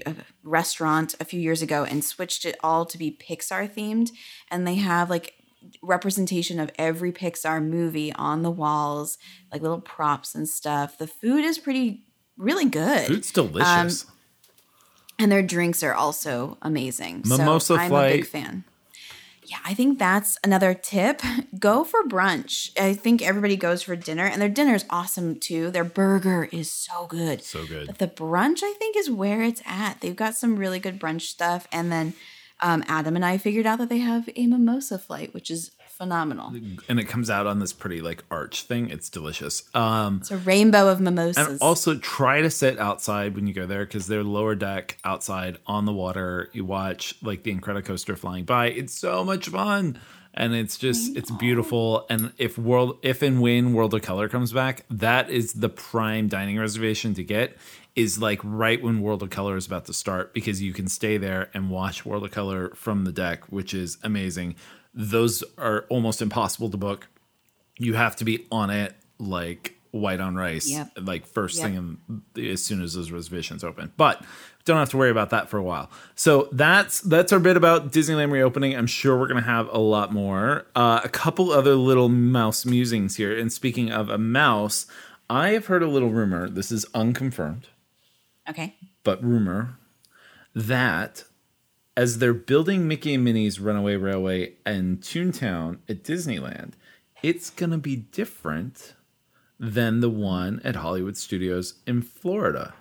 [0.06, 4.12] uh, restaurant a few years ago and switched it all to be Pixar themed,
[4.50, 5.34] and they have like
[5.82, 9.18] representation of every Pixar movie on the walls,
[9.52, 10.98] like little props and stuff.
[10.98, 12.04] The food is pretty
[12.38, 13.08] really good.
[13.08, 14.06] Food's delicious.
[15.20, 17.24] And their drinks are also amazing.
[17.26, 18.14] Mimosa so I'm a Flight.
[18.14, 18.64] big fan.
[19.52, 21.22] Yeah, I think that's another tip.
[21.60, 22.72] Go for brunch.
[22.80, 25.70] I think everybody goes for dinner, and their dinner is awesome too.
[25.72, 27.44] Their burger is so good.
[27.44, 27.88] So good.
[27.88, 30.00] But the brunch, I think, is where it's at.
[30.00, 31.68] They've got some really good brunch stuff.
[31.70, 32.14] And then
[32.62, 36.54] um, Adam and I figured out that they have a mimosa flight, which is phenomenal.
[36.90, 38.90] and it comes out on this pretty like arch thing.
[38.90, 39.64] It's delicious.
[39.76, 41.38] Um, It's a rainbow of mimosas.
[41.48, 45.58] and also try to sit outside when you go there because they're lower deck outside
[45.68, 46.50] on the water.
[46.54, 48.68] You watch like the Incredicoaster flying by.
[48.68, 50.00] It's so much fun.
[50.34, 52.06] And it's just it's beautiful.
[52.10, 56.30] And if world if and when World of Color comes back, that is the prime
[56.30, 57.58] dining reservation to get.
[57.98, 61.18] Is like right when World of Color is about to start because you can stay
[61.18, 64.56] there and watch World of Color from the deck, which is amazing.
[64.94, 67.08] Those are almost impossible to book.
[67.78, 70.92] You have to be on it like white on rice Yep.
[71.02, 71.66] like first Yep.
[71.66, 72.00] thing
[72.36, 73.92] in, as soon as those reservations open.
[73.98, 74.24] But
[74.64, 75.90] don't have to worry about that for a while.
[76.16, 78.76] So that's that's our bit about disneyland reopening.
[78.76, 80.66] I'm sure we're going to have a lot more.
[80.76, 83.38] Uh, a couple other little mouse musings here.
[83.38, 84.86] And speaking of a mouse
[85.30, 87.68] i have heard a little rumor this is unconfirmed.
[88.50, 88.76] Okay.
[89.04, 89.78] but rumor
[90.54, 91.24] that
[91.96, 96.74] as they're building Mickey and Minnie's Runaway Railway and Toontown at Disneyland,
[97.22, 98.94] it's going to be different
[99.60, 102.74] than the one at Hollywood Studios in Florida,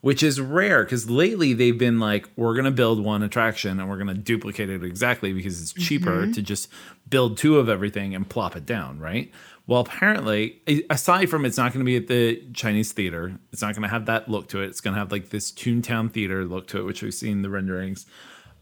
[0.00, 3.88] which is rare because lately they've been like, we're going to build one attraction and
[3.88, 6.32] we're going to duplicate it exactly because it's cheaper mm-hmm.
[6.32, 6.68] to just
[7.10, 9.30] build two of everything and plop it down, right?
[9.66, 13.74] Well, apparently, aside from it's not going to be at the Chinese theater, it's not
[13.74, 14.66] going to have that look to it.
[14.66, 17.50] It's going to have like this Toontown theater look to it, which we've seen the
[17.50, 18.06] renderings.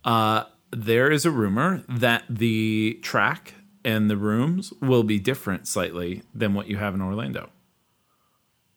[0.05, 6.23] Uh, there is a rumor that the track and the rooms will be different slightly
[6.35, 7.51] than what you have in Orlando.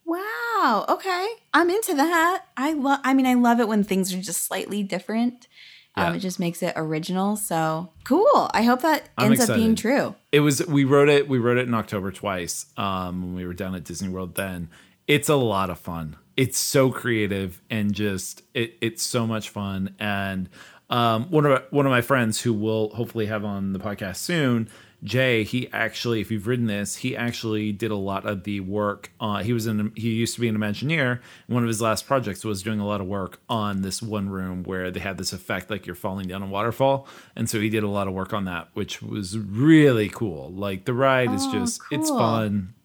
[0.05, 0.85] Wow.
[0.87, 1.27] Okay.
[1.53, 2.45] I'm into that.
[2.55, 2.99] I love.
[3.03, 5.47] I mean, I love it when things are just slightly different.
[5.95, 7.35] Um, it just makes it original.
[7.35, 8.49] So cool.
[8.53, 10.15] I hope that I'm ends up being true.
[10.31, 13.53] It was we rode it we rode it in October twice um, when we were
[13.53, 14.35] down at Disney World.
[14.35, 14.69] Then
[15.07, 16.17] it's a lot of fun.
[16.35, 19.95] It's so creative and just it, it's so much fun.
[19.99, 20.49] And
[20.93, 24.69] um, one of one of my friends who will hopefully have on the podcast soon,
[25.03, 25.43] Jay.
[25.43, 29.11] He actually, if you've ridden this, he actually did a lot of the work.
[29.19, 31.19] Uh, he was in he used to be an Imagineer.
[31.47, 34.63] One of his last projects was doing a lot of work on this one room
[34.63, 37.07] where they had this effect like you're falling down a waterfall.
[37.35, 40.51] And so he did a lot of work on that, which was really cool.
[40.51, 42.75] Like the ride is Oh, just it's fun.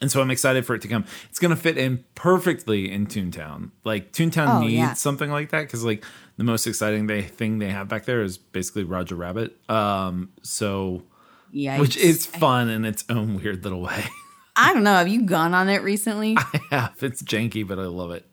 [0.00, 1.04] And so I'm excited for it to come.
[1.30, 3.70] It's going to fit in perfectly in Toontown.
[3.84, 4.94] Like Toontown Oh, needs yeah.
[4.94, 6.02] something like that because like
[6.36, 9.58] the most exciting they, thing they have back there is basically Roger Rabbit.
[9.70, 11.02] Um, so
[11.50, 11.78] Yeah.
[11.80, 14.04] which is fun in its own weird little way.
[14.56, 14.94] I don't know.
[14.94, 16.36] Have you gone on it recently?
[16.70, 18.26] yeah, it's janky, but I love it.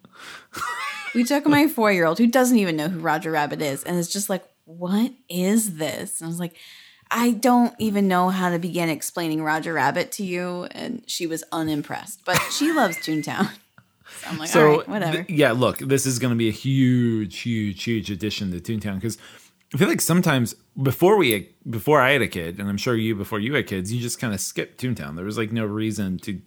[1.15, 3.97] we took my four year old who doesn't even know who Roger Rabbit is and
[3.97, 6.19] is just like, what is this?
[6.19, 6.55] And I was like,
[7.11, 10.65] I don't even know how to begin explaining Roger Rabbit to you.
[10.71, 13.49] And she was unimpressed, but she loves Toontown.
[14.21, 15.23] So I'm like, So all right, whatever.
[15.23, 18.95] th- yeah, look, this is going to be a huge, huge, huge addition to Toontown
[18.95, 19.17] because
[19.73, 23.15] I feel like sometimes before we before I had a kid, and I'm sure you
[23.15, 25.15] before you had kids, you just kind of skipped Toontown.
[25.15, 26.41] There was like no reason to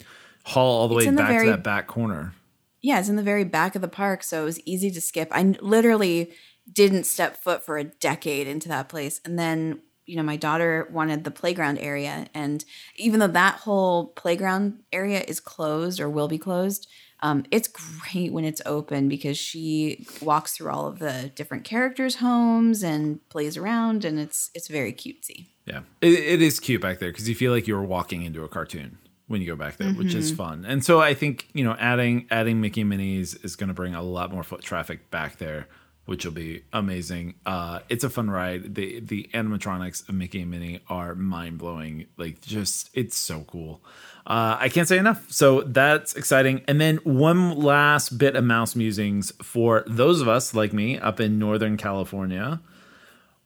[0.45, 2.35] haul all the It's way in the back very- to that back corner.
[2.83, 4.23] yeah, it's in the very back of the park.
[4.25, 5.29] So it was easy to skip.
[5.31, 6.33] I literally
[6.73, 9.21] didn't step foot for a decade into that place.
[9.25, 12.27] And then, you know, my daughter wanted the playground area.
[12.35, 12.65] And
[12.97, 16.89] even though that whole playground area is closed or will be closed,
[17.23, 22.17] um, it's great when it's open because she walks through all of the different characters'
[22.17, 25.47] homes and plays around, and it's it's very cutesy.
[25.65, 28.49] Yeah, it, it is cute back there because you feel like you're walking into a
[28.49, 30.19] cartoon when you go back there, which Mm-hmm.
[30.19, 30.65] is fun.
[30.67, 33.95] And so I think you know adding adding Mickey and Minnie's is going to bring
[33.95, 35.69] a lot more foot traffic back there,
[36.05, 37.35] which will be amazing.
[37.47, 38.75] Uh, it's a fun ride.
[38.75, 42.07] The the animatronics of Mickey and Minnie are mind blowing.
[42.17, 43.83] Like just it's so cool.
[44.27, 45.31] Uh, I can't say enough.
[45.31, 46.63] So that's exciting.
[46.69, 51.21] And then one last bit of mouse musings for those of us like me up
[51.21, 52.61] in Northern California.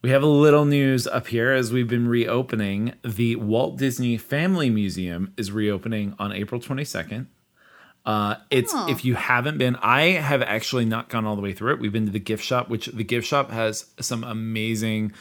[0.03, 2.93] We have a little news up here as we've been reopening.
[3.03, 7.27] The Walt Disney Family Museum is reopening on April 22nd.
[8.07, 11.75] Uh, it's if you haven't been, I have actually not gone all the way through
[11.75, 11.81] it.
[11.81, 15.13] We've been to the gift shop, which the gift shop has some amazing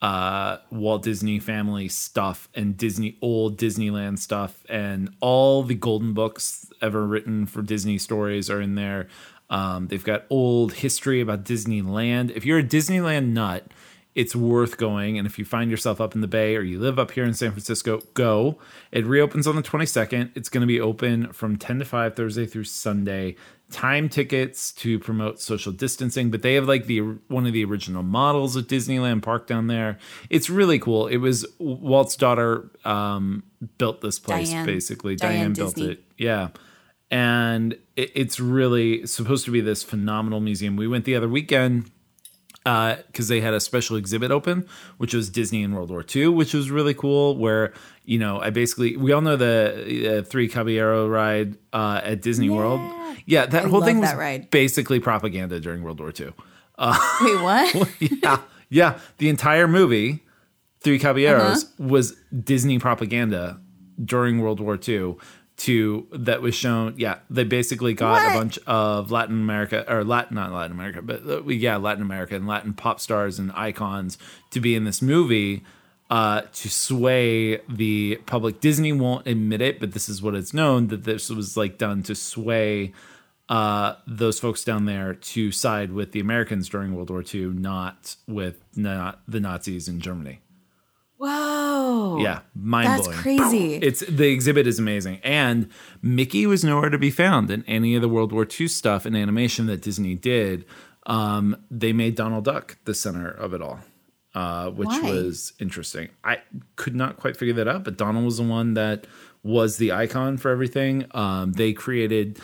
[0.00, 6.70] uh, Walt Disney family stuff and Disney old Disneyland stuff, and all the golden books
[6.80, 9.08] ever written for Disney stories are in there.
[9.50, 12.30] Um, they've got old history about Disneyland.
[12.36, 13.66] If you're a Disneyland nut,
[14.14, 15.18] it's worth going.
[15.18, 17.34] And if you find yourself up in the Bay or you live up here in
[17.34, 18.58] San Francisco, go.
[18.90, 20.32] It reopens on the 22nd.
[20.34, 23.36] It's going to be open from 10 to 5 Thursday through Sunday.
[23.70, 28.02] time tickets to promote social distancing, but they have like the one of the original
[28.02, 29.98] models of Disneyland Park down there.
[30.30, 31.06] It's really cool.
[31.06, 33.42] It was Walt's daughter um,
[33.76, 34.66] built this place Diane.
[34.66, 35.16] basically.
[35.16, 35.92] Diane Diane, built Disney.
[35.92, 36.04] it.
[36.16, 36.48] Yeah.
[37.10, 40.76] And it, it's really supposed to be this phenomenal museum.
[40.76, 41.90] We went the other weekend
[43.06, 44.66] because they had a special exhibit open,
[44.98, 47.36] which was Disney in World War II, which was really cool.
[47.36, 47.72] Where
[48.04, 52.50] you know, I basically we all know the uh, Three Caballero ride uh, at Disney
[52.50, 52.80] World.
[53.26, 54.12] Yeah, that I whole thing was
[54.50, 56.26] basically propaganda during World War II.
[56.78, 57.88] Wait, what?
[58.00, 58.98] yeah, yeah.
[59.18, 60.24] The entire movie,
[60.80, 61.84] Three Caballeros, Uh-huh.
[61.88, 63.60] was Disney propaganda
[64.02, 65.16] during World War II.
[65.62, 66.94] To that was shown.
[66.96, 68.32] Yeah, they basically got What?
[68.32, 72.36] a bunch of Latin America or Latin, not Latin America, but uh, yeah, Latin America
[72.36, 74.18] and Latin pop stars and icons
[74.52, 75.64] to be in this movie.
[76.10, 80.86] Uh, to sway the public, Disney won't admit it, but this is what it's known
[80.86, 82.92] that this was like done to sway
[83.50, 88.16] uh, those folks down there to side with the Americans during World War II, not
[88.26, 90.40] with not the Nazis in Germany.
[91.18, 92.18] Whoa.
[92.20, 93.10] Yeah, mind blowing.
[93.10, 93.38] That's blowing.
[93.40, 93.74] crazy.
[93.74, 95.68] It's the exhibit is amazing, and
[96.00, 99.16] Mickey was nowhere to be found in any of the World War II stuff and
[99.16, 100.64] animation that Disney did.
[101.06, 103.80] Um, they made Donald Duck the center of it all,
[104.34, 105.00] uh, which Why?
[105.00, 106.08] was interesting.
[106.22, 106.38] I
[106.76, 109.06] could not quite figure that out, but Donald was the one that
[109.42, 111.06] was the icon for everything.
[111.12, 112.38] Um, they created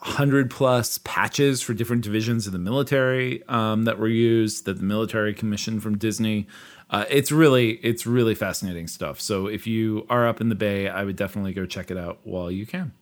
[0.00, 4.84] hundred plus patches for different divisions of the military um, that were used that the
[4.84, 6.46] military commissioned from Disney.
[6.90, 9.20] Uh, it's really it's really fascinating stuff.
[9.20, 12.20] So if you are up in the Bay, I would definitely go check it out
[12.24, 12.92] while you can.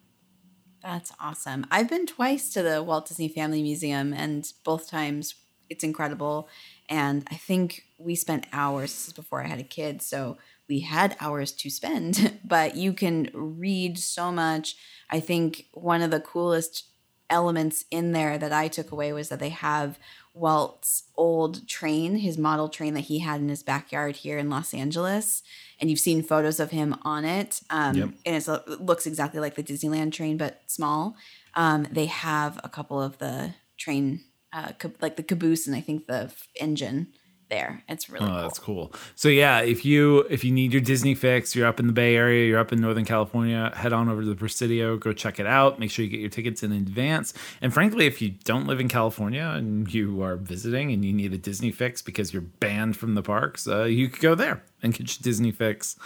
[0.82, 1.66] That's awesome.
[1.70, 5.34] I've been twice to the Walt Disney Family Museum, and both times
[5.68, 6.48] it's incredible.
[6.88, 8.92] And I think we spent hours.
[8.92, 10.36] This is before I had a kid, so
[10.68, 12.38] we had hours to spend.
[12.44, 14.76] But you can read so much.
[15.10, 16.84] I think one of the coolest
[17.28, 19.98] elements in there that I took away was that they have
[20.36, 24.74] Walt's old train, his model train that he had in his backyard here in Los
[24.74, 25.42] Angeles.
[25.80, 27.60] And you've seen photos of him on it.
[27.70, 28.08] Um, Yep.
[28.26, 31.16] And it's, it looks exactly like the Disneyland train, but small.
[31.54, 34.20] Um, they have a couple of the train,
[34.52, 37.08] uh, ca- like the caboose and I think the f- engine
[37.48, 37.82] there.
[37.88, 38.40] It's really Oh, cool.
[38.42, 38.92] that's cool.
[39.14, 42.16] So yeah, if you if you need your Disney fix, you're up in the Bay
[42.16, 45.46] Area, you're up in Northern California, head on over to the Presidio, go check it
[45.46, 45.78] out.
[45.78, 47.34] Make sure you get your tickets in advance.
[47.60, 51.32] And frankly, if you don't live in California and you are visiting and you need
[51.32, 54.92] a Disney fix because you're banned from the parks, uh, you could go there and
[54.92, 55.96] get your Disney fix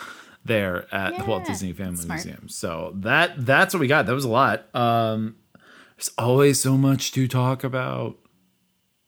[0.44, 2.24] there at the Walt Disney Family smart.
[2.24, 2.48] Museum.
[2.48, 4.07] So that that's what we got.
[4.07, 4.74] That was a lot.
[4.74, 5.37] Um,
[5.96, 8.16] there's always so much to talk about.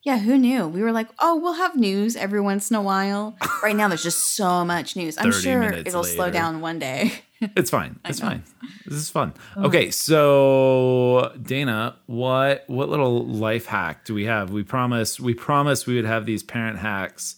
[0.03, 0.67] Yeah, who knew?
[0.67, 3.37] We were like, oh, we'll have news every once in a while.
[3.63, 5.17] Right now, there's just so much news.
[5.17, 7.13] I'm sure it'll slow down one day.
[7.57, 7.99] It's fine.
[8.05, 8.43] It's fine.
[8.85, 9.33] This is fun.
[9.57, 14.51] Okay, so Dana, what what little life hack do we have?
[14.51, 17.35] We promised we promised we would have these parent hacks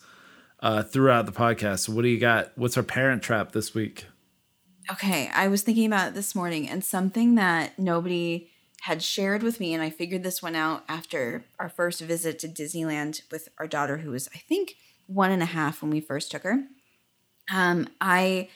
[0.59, 1.79] uh, throughout the podcast.
[1.79, 2.51] So what do you got?
[2.55, 4.05] What's our parent trap this week?
[4.91, 9.59] Okay, I was thinking about it this morning and something that nobody had shared with
[9.59, 13.67] me, and I figured this one out after our first visit to Disneyland with our
[13.67, 14.75] daughter, who was, I think,
[15.07, 16.63] one and a half when we first took her.
[17.53, 18.49] Um, I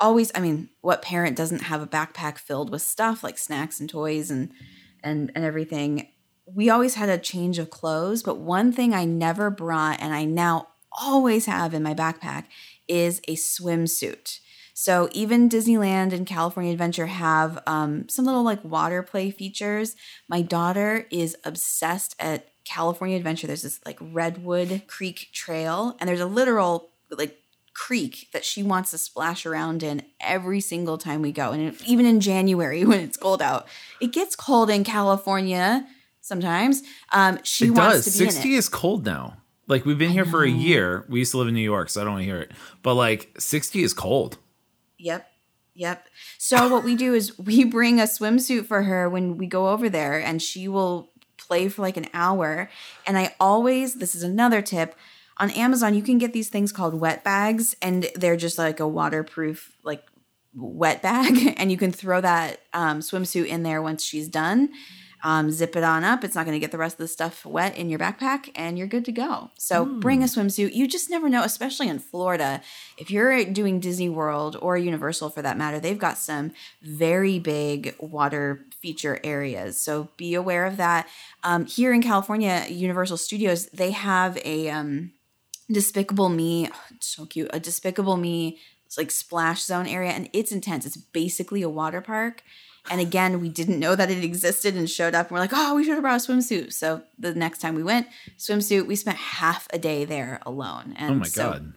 [0.00, 3.88] always, I mean, what parent doesn't have a backpack filled with stuff like snacks and
[3.88, 4.50] toys and
[5.02, 6.08] and and everything?
[6.46, 10.24] We always had a change of clothes, but one thing I never brought, and I
[10.24, 12.44] now always have in my backpack,
[12.86, 14.40] is a swimsuit.
[14.74, 19.94] So even Disneyland and California Adventure have um, some little like water play features.
[20.28, 23.46] My daughter is obsessed at California Adventure.
[23.46, 27.38] There's this like Redwood Creek Trail, and there's a literal like
[27.72, 31.52] creek that she wants to splash around in every single time we go.
[31.52, 33.68] And even in January when it's cold out,
[34.00, 35.86] it gets cold in California
[36.20, 36.82] sometimes.
[37.12, 38.12] Um, she it wants does.
[38.12, 38.58] to be in Sixty it.
[38.58, 39.36] is cold now.
[39.68, 41.06] Like we've been here for a year.
[41.08, 42.50] We used to live in New York, so I don't want to hear it.
[42.82, 44.38] But like sixty is cold.
[44.98, 45.26] Yep.
[45.74, 46.08] Yep.
[46.38, 49.88] So what we do is we bring a swimsuit for her when we go over
[49.88, 52.70] there and she will play for like an hour.
[53.06, 54.94] And I always this is another tip.
[55.38, 58.86] On Amazon, you can get these things called wet bags and they're just like a
[58.86, 60.04] waterproof like
[60.54, 64.70] wet bag and you can throw that um, swimsuit in there once she's done.
[65.26, 66.22] Um, zip it on up.
[66.22, 68.76] It's not going to get the rest of the stuff wet in your backpack, and
[68.76, 69.50] you're good to go.
[69.56, 70.74] So bring a swimsuit.
[70.74, 72.60] You just never know, especially in Florida.
[72.98, 77.94] If you're doing Disney World or Universal for that matter, they've got some very big
[77.98, 79.80] water feature areas.
[79.80, 81.08] So be aware of that.
[81.42, 85.12] Um, here in California, Universal Studios, they have a um,
[85.72, 88.58] Despicable Me, oh, so cute, a Despicable Me
[88.96, 90.86] like splash zone area, and it's intense.
[90.86, 92.42] It's basically a water park.
[92.90, 95.28] And again, we didn't know that it existed and showed up.
[95.28, 96.72] And we're like, oh, we should have brought a swimsuit.
[96.72, 98.06] So the next time we went,
[98.38, 100.94] swimsuit, we spent half a day there alone.
[100.98, 101.72] And Oh my so god.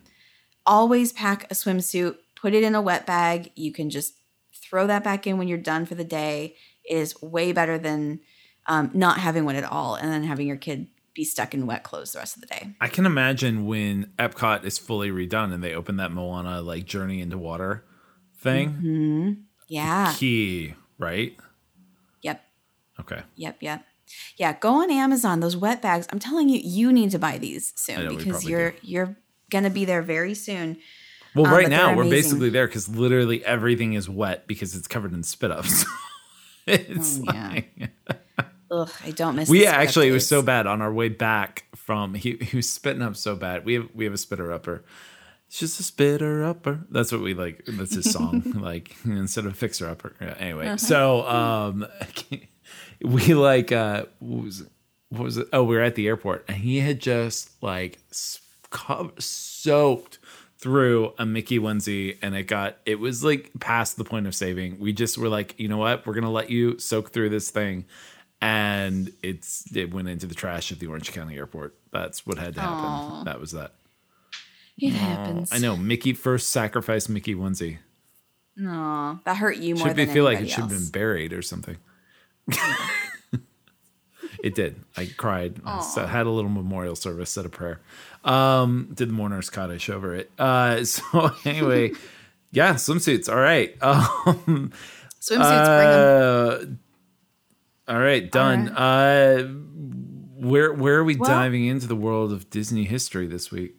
[0.66, 3.52] always pack a swimsuit, put it in a wet bag.
[3.56, 4.16] You can just
[4.54, 6.56] throw that back in when you're done for the day.
[6.84, 8.20] It is way better than
[8.66, 11.84] um, not having one at all and then having your kid be stuck in wet
[11.84, 12.74] clothes the rest of the day.
[12.82, 17.22] I can imagine when Epcot is fully redone and they open that Moana like journey
[17.22, 17.86] into water
[18.40, 18.70] thing.
[18.72, 19.32] Mm-hmm.
[19.70, 20.14] Yeah.
[20.18, 21.36] Key, right?
[22.22, 22.44] Yep.
[23.00, 23.22] Okay.
[23.36, 23.58] Yep.
[23.62, 23.86] Yep.
[24.38, 24.54] Yeah.
[24.60, 25.40] Go on Amazon.
[25.40, 26.08] Those wet bags.
[26.12, 28.78] I'm telling you, you need to buy these know, soon because you're do.
[28.82, 29.18] you're
[29.50, 30.78] gonna be there very soon.
[31.36, 35.14] Well, Um, right now we're basically there because literally everything is wet because it's covered
[35.14, 35.86] in spit ups.
[36.68, 37.50] it's Oh, yeah.
[37.50, 37.90] like
[38.72, 39.48] Ugh, I don't miss.
[39.48, 39.52] It.
[39.52, 43.02] We actually it was so bad on our way back from he, he was spitting
[43.02, 43.64] up so bad.
[43.66, 44.84] We have we have a spitter upper.
[45.48, 46.82] It's just a spitter upper.
[46.92, 47.64] That's what we like.
[47.68, 48.44] That's his song.
[48.62, 50.14] like instead of fixer upper.
[50.40, 50.78] Anyway, Uh-huh.
[50.78, 51.88] so um,
[53.02, 54.68] we like uh, what was it?
[55.10, 55.48] what was it?
[55.54, 58.00] Oh, we were at the airport and he had just like
[58.70, 60.20] co- soaked
[60.60, 64.80] through a Mickey onesie and it got it was like past the point of saving.
[64.80, 66.06] We just were like, you know what?
[66.06, 67.86] We're gonna let you soak through this thing.
[68.42, 71.76] And it's it went into the trash at the Orange County Airport.
[71.92, 72.76] That's what had to happen.
[72.86, 73.24] Aw.
[73.24, 73.72] That was that.
[74.80, 75.52] It happens.
[75.52, 77.78] I know Mickey first sacrificed Mickey onesie.
[78.56, 80.90] No, that hurt you more Should be than feel like it anybody should have been
[80.90, 81.78] buried or something.
[84.44, 84.76] it did.
[84.96, 85.62] I cried.
[85.66, 87.82] I had a little memorial service, said a prayer.
[88.24, 90.32] Um, did the mourner's Kaddish over it.
[90.38, 91.92] Uh, so anyway,
[92.52, 93.30] yeah, swimsuits.
[93.30, 93.76] All right.
[93.82, 94.72] Um,
[95.20, 95.66] Swimsuits,
[96.60, 96.80] bring them.
[97.88, 98.70] uh, all right, done.
[98.70, 99.44] Uh,
[100.40, 103.76] where where are we Well- diving into the world of Disney history this week?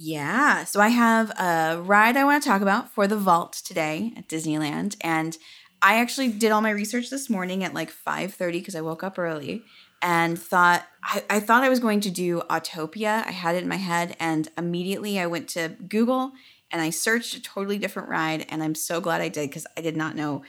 [0.00, 0.62] Yeah.
[0.62, 4.28] So I have a ride I want to talk about for the vault today at
[4.28, 4.96] Disneyland.
[5.00, 5.36] And
[5.82, 9.18] I actually did all my research this morning at like 5:30 because I woke up
[9.18, 9.64] early
[10.00, 13.26] and thought I, I thought I was going to do Autopia.
[13.26, 16.30] I had it in my head and immediately I went to Google
[16.70, 18.46] and I searched a totally different ride.
[18.48, 20.42] And I'm so glad I did because I did not know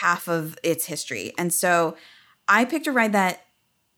[0.00, 1.32] half of its history.
[1.38, 1.96] And so
[2.48, 3.44] I picked a ride that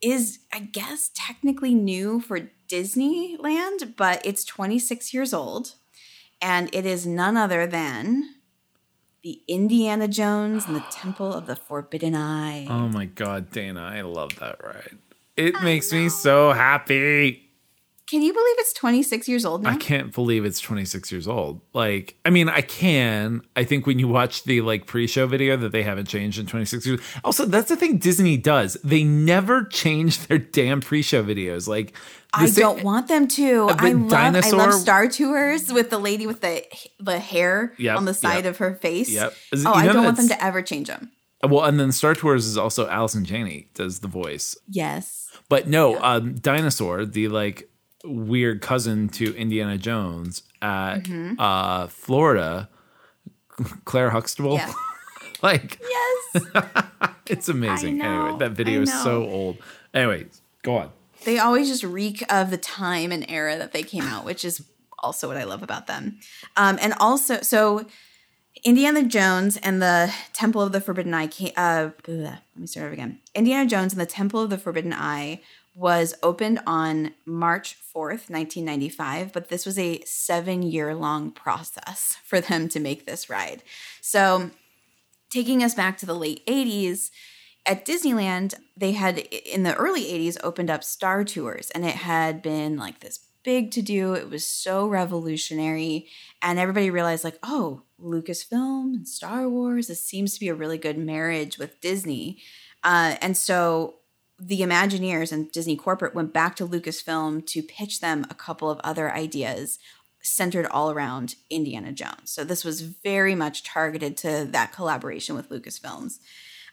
[0.02, 5.74] is, I guess, technically new for Disneyland, but it's 26 years old.
[6.40, 8.36] And it is none other than
[9.22, 12.66] the Indiana Jones and the Temple of the Forbidden Eye.
[12.68, 14.98] Oh my god, Dana, I love that ride.
[15.36, 17.49] It makes me so happy.
[18.10, 19.70] Can you believe it's 26 years old now?
[19.70, 21.60] I can't believe it's 26 years old.
[21.74, 23.42] Like, I mean, I can.
[23.54, 26.86] I think when you watch the like pre-show video that they haven't changed in 26
[26.86, 27.00] years.
[27.22, 28.74] Also, that's the thing Disney does.
[28.82, 31.68] They never change their damn pre-show videos.
[31.68, 31.94] Like,
[32.34, 33.68] I sa- don't want them to.
[33.70, 36.64] I love, I love Star Tours with the lady with the
[36.98, 38.46] the hair Yep, on the side yep.
[38.46, 39.08] of her face.
[39.08, 39.34] Yep.
[39.52, 41.12] Is- Oh, I don't want them to ever change them.
[41.42, 44.56] Well, and then Star Tours is also Allison Janney does the voice.
[44.68, 45.28] Yes.
[45.48, 47.69] But no, um, Dinosaur, the like
[48.04, 51.34] weird cousin to Indiana Jones at Mm-hmm.
[51.38, 52.68] uh, Florida,
[53.84, 54.54] Claire Huxtable.
[54.54, 54.72] Yeah.
[55.42, 56.44] like, Yes.
[57.26, 57.98] it's amazing.
[57.98, 59.58] Know, anyway, that video is so old.
[59.92, 60.26] Anyway,
[60.62, 60.90] go on.
[61.24, 64.62] they always just reek of the time and era that they came out, which is
[65.00, 66.18] also what I love about them.
[66.56, 67.86] Um, and also, so
[68.64, 71.26] Indiana Jones and the Temple of the Forbidden Eye.
[71.26, 73.18] Came, uh, let me start over again.
[73.34, 75.40] Indiana Jones and the Temple of the Forbidden Eye
[75.80, 82.38] was opened on March 4th, 1995, but this was a seven year long process for
[82.38, 83.62] them to make this ride.
[84.02, 84.50] So,
[85.30, 87.10] taking us back to the late 80s,
[87.64, 92.42] at Disneyland, they had in the early 80s opened up Star Tours, and it had
[92.42, 94.12] been like this big to do.
[94.12, 96.08] It was so revolutionary,
[96.42, 100.78] and everybody realized, like, oh, Lucasfilm and Star Wars, this seems to be a really
[100.78, 102.38] good marriage with Disney.
[102.82, 103.99] Uh, and so
[104.40, 108.80] the Imagineers and Disney Corporate went back to Lucasfilm to pitch them a couple of
[108.80, 109.78] other ideas
[110.22, 112.30] centered all around Indiana Jones.
[112.30, 116.18] So this was very much targeted to that collaboration with Lucasfilms.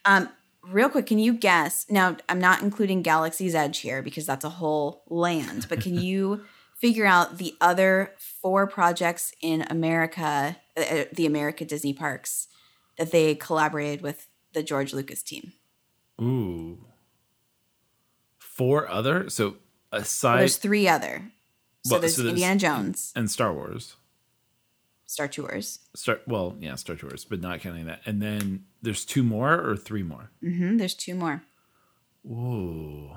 [0.05, 0.29] Um,
[0.63, 1.85] real quick, can you guess?
[1.89, 6.45] Now, I'm not including Galaxy's Edge here because that's a whole land, but can you
[6.75, 12.47] figure out the other four projects in America, uh, the America Disney parks,
[12.97, 15.53] that they collaborated with the George Lucas team?
[16.21, 16.86] Ooh.
[18.57, 19.29] Four other?
[19.29, 19.57] So
[19.91, 21.31] Well, aside there's three other.
[21.85, 23.95] So Well, there's so there's- Indiana Jones, and Star Wars.
[25.05, 25.79] Star Tours.
[25.95, 28.01] Star well, yeah, Star Tours, but not counting that.
[28.05, 30.31] And then there's two more or three more.
[30.41, 31.43] hmm there's two more.
[32.29, 33.11] Ooh.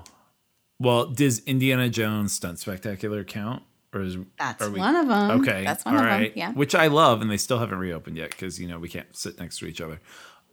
[0.78, 3.64] Well, does Indiana Jones Stunt Spectacular count?
[3.92, 5.40] Or is That's we- one of them.
[5.40, 6.28] Okay, That's one all of right.
[6.32, 6.38] them.
[6.38, 6.52] Yeah.
[6.52, 9.40] Which I love, and they still haven't reopened yet because you know we can't sit
[9.40, 10.00] next to each other.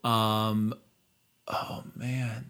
[0.03, 0.73] Um,
[1.47, 2.49] oh man,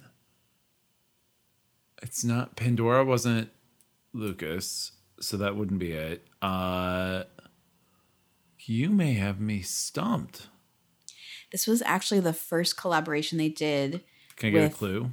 [2.01, 3.03] it's not Pandora.
[3.05, 3.49] Wasn't
[4.13, 6.25] Lucas, so that wouldn't be it.
[6.41, 7.23] Uh,
[8.59, 10.47] you may have me stumped.
[11.51, 14.03] This was actually the first collaboration they did
[14.35, 15.11] Can I get With- a clue?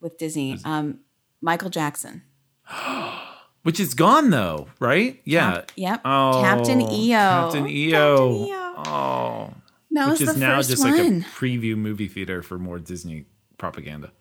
[0.00, 0.58] with Disney.
[0.64, 1.00] Um,
[1.40, 2.22] Michael Jackson.
[3.62, 5.20] Which is gone though, right?
[5.24, 5.62] Yeah.
[5.76, 6.00] Yep.
[6.04, 7.16] Oh, Captain EO.
[7.16, 7.90] Captain EO.
[7.90, 8.82] Captain EO.
[8.86, 9.54] Oh.
[9.92, 10.92] That Which is now just one.
[10.92, 13.24] like a preview movie theater for more Disney
[13.56, 14.12] propaganda.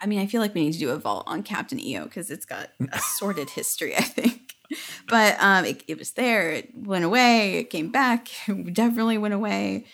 [0.00, 2.30] I mean, I feel like we need to do a vault on Captain EO because
[2.30, 4.54] it's got a sordid history, I think.
[5.08, 9.34] But um, it, it was there, it went away, it came back, it definitely went
[9.34, 9.86] away,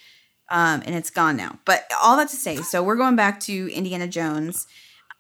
[0.51, 1.59] um, and it's gone now.
[1.65, 4.67] But all that to say, so we're going back to Indiana Jones.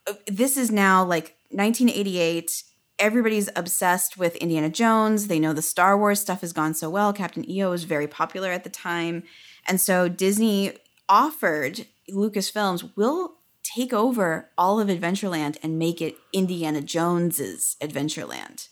[0.07, 2.64] Uh, This is now like 1988.
[2.99, 5.26] Everybody's obsessed with Indiana Jones.
[5.26, 7.12] They know the Star Wars stuff has gone so well.
[7.12, 9.24] Captain EO was very popular at the time.
[9.66, 10.72] And so Disney
[11.09, 13.35] offered Lucasfilms, we'll
[13.75, 18.68] take over all of Adventureland and make it Indiana Jones's Adventureland.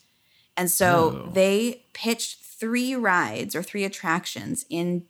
[0.56, 1.30] And so Oh.
[1.32, 5.04] they pitched three rides or three attractions in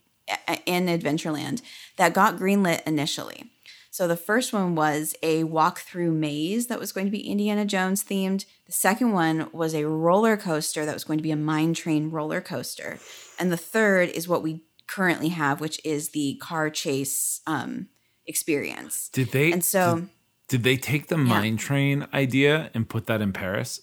[0.65, 1.61] in Adventureland
[1.97, 3.51] that got greenlit initially.
[3.89, 8.01] So the first one was a walk-through maze that was going to be Indiana Jones
[8.05, 8.45] themed.
[8.65, 12.09] The second one was a roller coaster that was going to be a mine train
[12.11, 12.99] roller coaster.
[13.37, 17.89] And the third is what we currently have, which is the car chase um,
[18.27, 19.09] experience.
[19.09, 20.09] Did they And so did,
[20.47, 23.81] did they take the mine train idea and put that in Paris?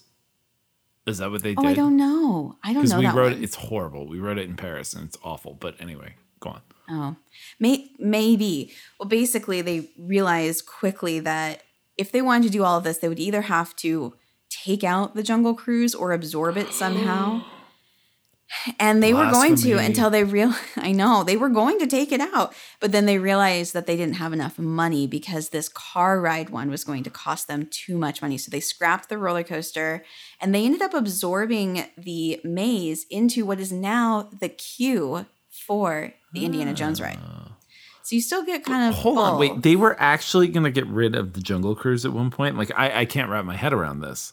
[1.07, 1.71] Is that what they Oh, did?
[1.71, 2.57] I don't know.
[2.63, 3.41] I don't know we that rode one.
[3.41, 3.45] it.
[3.45, 4.07] It's horrible.
[4.07, 5.55] We rode it in Paris and it's awful.
[5.59, 6.61] But anyway, go on.
[6.91, 7.17] Oh,
[7.59, 8.73] May- maybe.
[8.99, 11.63] Well, basically, they realized quickly that
[11.97, 14.15] if they wanted to do all of this, they would either have to
[14.51, 17.43] take out the Jungle Cruise or absorb it somehow.
[18.79, 22.13] And they were going to until they real I know they were going to take
[22.13, 26.21] it out, but then they realized that they didn't have enough money because this car
[26.21, 28.39] ride one was going to cost them too much money.
[28.39, 30.03] So they scrapped the roller coaster
[30.41, 36.45] and they ended up absorbing the maze into what is now the queue for the
[36.45, 37.19] Indiana Jones ride.
[37.23, 37.53] Ah.
[38.03, 39.61] So you still get kind of Hold on, wait.
[39.61, 42.57] They were actually going to get rid of the Jungle Cruise at one point.
[42.57, 44.33] Like I, I can't wrap my head around this.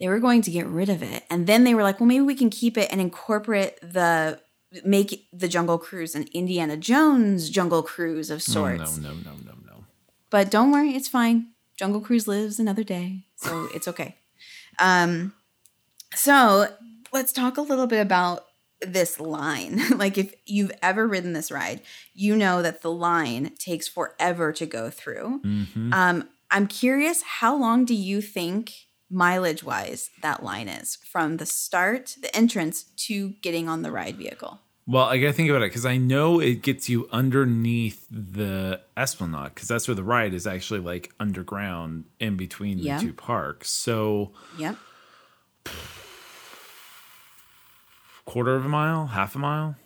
[0.00, 1.22] They were going to get rid of it.
[1.30, 4.40] And then they were like well maybe we can keep it and incorporate the
[4.84, 9.52] make the jungle cruise an indiana jones jungle cruise of sorts no, no, no, no,
[9.66, 9.84] no.
[10.30, 11.48] but don't worry it's fine.
[11.76, 14.16] Jungle cruise lives another day so it's okay.
[14.78, 15.32] Um
[16.14, 16.68] so
[17.12, 18.44] let's talk a little bit about
[18.80, 19.80] this line.
[19.96, 21.80] Like if you've ever ridden this ride
[22.14, 25.40] you know that the line takes forever to go through.
[25.44, 25.92] Mhm.
[25.94, 28.72] um, I'm curious, how long do you think
[29.14, 34.16] mileage wise that line is from the start, the entrance to getting on the ride
[34.16, 34.60] vehicle?
[34.86, 38.82] Well, I got to think about it because I know it gets you underneath the
[38.98, 42.98] Esplanade because that's where the ride is actually like underground in between Yeah.
[42.98, 43.70] the two parks.
[43.70, 44.76] So Yep.
[48.26, 49.76] quarter of a mile, half a mile.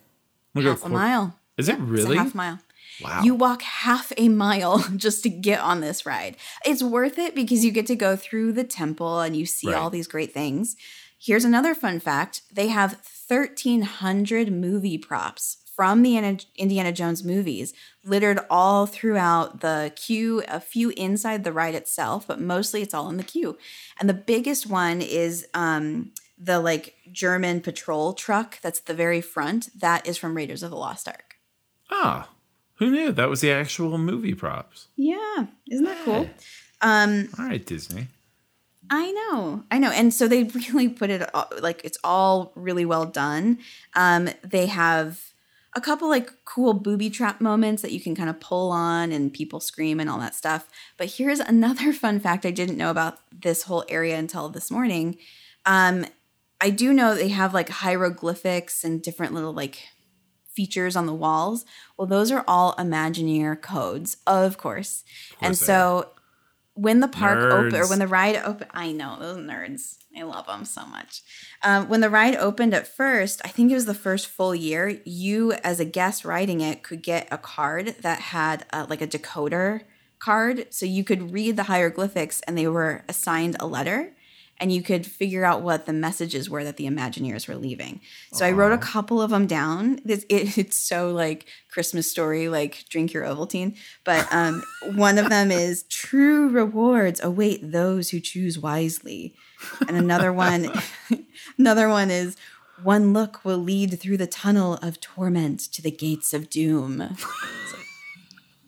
[0.54, 1.38] We'll half a quar- mile.
[1.56, 2.16] Is it Yep, it's a really?
[2.16, 2.58] half mile.
[3.02, 3.22] Wow.
[3.22, 6.36] You walk half a mile just to get on this ride.
[6.64, 9.76] It's worth it because you get to go through the temple and you see Right.
[9.76, 10.74] all these great things.
[11.20, 16.16] Here's another fun fact they have 1,300 movie props from the
[16.56, 17.72] Indiana- Jones movies
[18.04, 23.08] littered all throughout the queue, a few inside the ride itself, but mostly it's all
[23.08, 23.56] in the queue.
[24.00, 29.20] And the biggest one is um, the like German patrol truck that's at the very
[29.20, 29.68] front.
[29.80, 31.36] That is from Raiders of the Lost Ark.
[31.90, 32.28] ah,
[32.78, 34.88] who knew that was the actual movie props?
[34.96, 36.28] Yeah, isn't that cool?
[36.80, 38.08] Um, All right, Disney.
[38.90, 42.84] I know, I know, and so they really put it all- like it's all really
[42.86, 43.58] well done.
[43.94, 45.20] Um, they have
[45.76, 49.32] a couple like cool booby trap moments that you can kind of pull on and
[49.32, 50.66] people scream and all that stuff.
[50.96, 55.18] But here's another fun fact I didn't know about this whole area until this morning.
[55.66, 56.06] Um,
[56.60, 59.82] I do know they have like hieroglyphics and different little like
[60.58, 61.64] features on the walls.
[61.96, 65.04] Well, those are all Imagineer codes, of course.
[65.40, 66.10] and they so
[66.74, 69.98] when the park opened or when the ride opened, I know those nerds.
[70.18, 71.22] I love them so much.
[71.62, 75.00] Um, when the ride opened at first, I think it was the first full year,
[75.04, 79.06] you as a guest riding it could get a card that had uh, like a
[79.06, 79.82] decoder
[80.18, 80.66] card.
[80.70, 84.12] So you could read the hieroglyphics and they were assigned a letter
[84.60, 88.00] and you could figure out what the messages were that the Imagineers were leaving.
[88.32, 90.00] So I wrote a couple of them down.
[90.04, 93.76] It's, it, it's so like Christmas story, like drink your Ovaltine.
[94.04, 94.62] But um,
[94.94, 99.34] one of them is true rewards await those who choose wisely,
[99.86, 100.70] and another one,
[101.58, 102.36] another one is
[102.82, 107.16] One look will lead through the tunnel of torment to the gates of doom.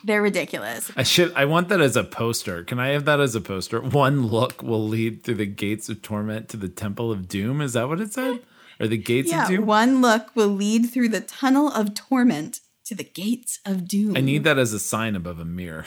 [0.05, 0.91] They're ridiculous.
[0.97, 1.33] I should.
[1.35, 2.65] I want that as a poster.
[2.65, 3.81] Can I have that as a poster?
[3.81, 7.61] One look will lead through the gates of torment to the temple of doom.
[7.61, 8.41] Is that what it said?
[8.81, 9.67] Or the gates Yeah, of doom?
[9.67, 14.17] one look will lead through the tunnel of torment to the gates of doom.
[14.17, 15.85] I need that as a sign above a mirror.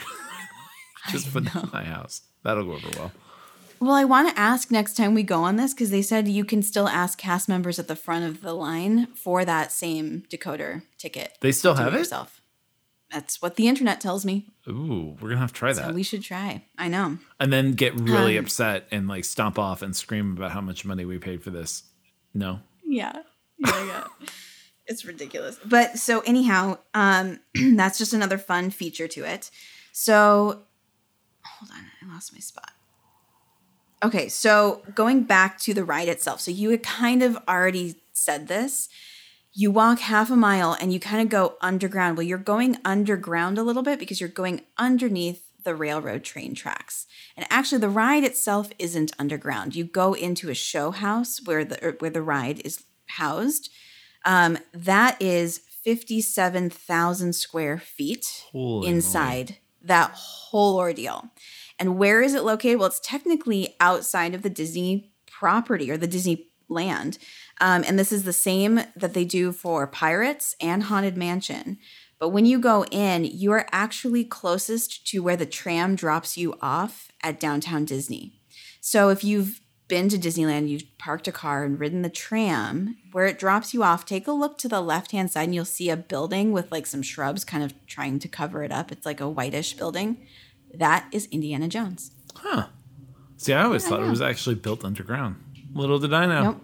[1.10, 2.22] Just put that in my house.
[2.44, 3.12] That'll go over well.
[3.80, 6.44] Well, I want to ask next time we go on this because they said you
[6.44, 10.82] can still ask cast members at the front of the line for that same decoder
[10.96, 11.36] ticket.
[11.40, 11.98] They still have it.
[11.98, 12.40] yourself.
[13.14, 14.46] That's what the internet tells me.
[14.68, 16.64] Ooh, we're gonna have to try So that, we should try.
[16.76, 17.18] I know.
[17.38, 20.84] and then get really Um, upset and like stomp off and scream about how much
[20.84, 21.84] money we paid for this.
[22.34, 23.22] No, Yeah.
[23.58, 24.04] Yeah, yeah.
[24.86, 25.56] it's ridiculous.
[25.64, 27.38] But so anyhow, um
[27.76, 29.50] that's just another fun feature to it.
[29.92, 30.64] So
[31.44, 32.72] hold on, I lost my spot.
[34.02, 36.40] Okay, so going back to the ride itself.
[36.40, 38.88] So you had kind of already said this.
[39.56, 42.16] You walk half a mile and you kind of go underground.
[42.16, 47.06] Well, you're going underground a little bit because you're going underneath the railroad train tracks.
[47.36, 49.74] And actually the ride itself isn't underground.
[49.74, 53.70] You go into a show house where the where the ride is housed.
[54.24, 61.30] Um, that is 57,000 square feet Holy inside that whole ordeal.
[61.78, 62.78] And where is it located?
[62.78, 67.18] Well, it's technically outside of the Disney property or the Disney land.
[67.60, 71.78] Um, and this is the same that they do for Pirates and Haunted Mansion.
[72.18, 76.54] But when you go in, you are actually closest to where the tram drops you
[76.60, 78.40] off at downtown Disney.
[78.80, 83.26] So if you've been to Disneyland, you've parked a car and ridden the tram, where
[83.26, 85.90] it drops you off, take a look to the left hand side and you'll see
[85.90, 88.90] a building with like some shrubs kind of trying to cover it up.
[88.90, 90.26] It's like a whitish building.
[90.72, 92.12] That is Indiana Jones.
[92.34, 92.68] Huh.
[93.36, 95.36] See, I always thought it was actually built underground.
[95.74, 96.42] Little did I know.
[96.42, 96.60] Nope.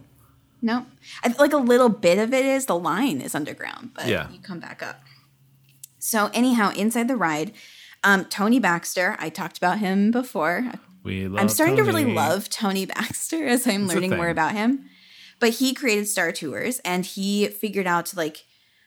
[0.62, 0.86] Nope.
[1.22, 4.30] I, feel like a little bit of it is the line is underground, but Yeah.
[4.30, 5.02] you come back up.
[5.98, 7.52] So anyhow, inside the ride,
[8.04, 10.72] um, Tony Baxter, I talked about him before.
[11.02, 14.52] We love I'm starting to really love Tony Baxter as I'm It's learning more about
[14.52, 14.86] him.
[15.38, 18.44] But he created Star Tours and he figured out to like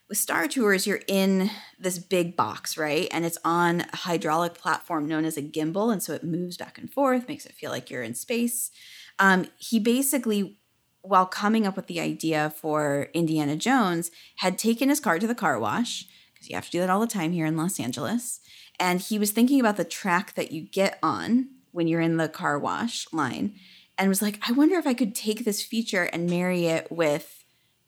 [0.10, 1.50] with Star Tours, you're in
[1.80, 3.08] this big box, right?
[3.12, 5.92] And it's on a hydraulic platform known as a gimbal.
[5.92, 8.70] And so it moves back and forth, makes it feel like you're in space.
[9.18, 10.60] Um, he basically,
[11.04, 15.36] while coming up with the idea for Indiana Jones, had taken his car to the
[15.36, 18.39] car wash, because you have to do that all the time here in Los Angeles.
[18.80, 22.30] And he was thinking about the track that you get on when you're in the
[22.30, 23.54] car wash line
[23.97, 27.43] and was like, I wonder if I could take this feature and marry it with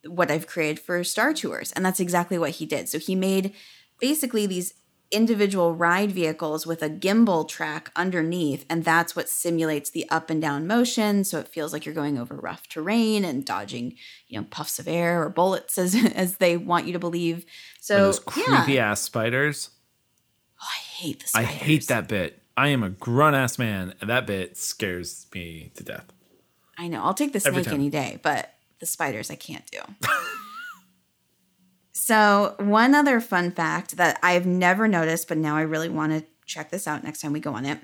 [0.05, 1.72] what I've created for Star Tours.
[1.72, 2.89] And that's exactly what he did.
[2.89, 3.53] So he made
[3.99, 4.74] basically these
[5.16, 10.41] individual ride vehicles with a gimbal track underneath and that's what simulates the up and
[10.41, 13.95] down motion so it feels like you're going over rough terrain and dodging
[14.28, 17.45] you know puffs of air or bullets as, as they want you to believe
[17.80, 19.70] so those yeah creepy ass spiders.
[20.61, 22.41] Oh, i hate the I hate that bit.
[22.57, 26.11] I am a grown ass man, and that bit scares me to death.
[26.78, 27.03] I know.
[27.03, 29.80] I'll take the snake any day, but the spiders I can't do.
[32.06, 36.24] so, one other fun fact that I've never noticed, but now I really want to
[36.45, 37.80] check this out next time we go on it.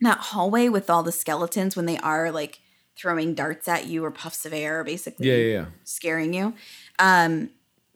[0.00, 2.60] That hallway with all the skeletons when they are like
[2.96, 5.64] throwing darts at you or puffs of air, basically Yeah, yeah, yeah.
[5.84, 6.54] scaring you.
[6.98, 7.50] Um,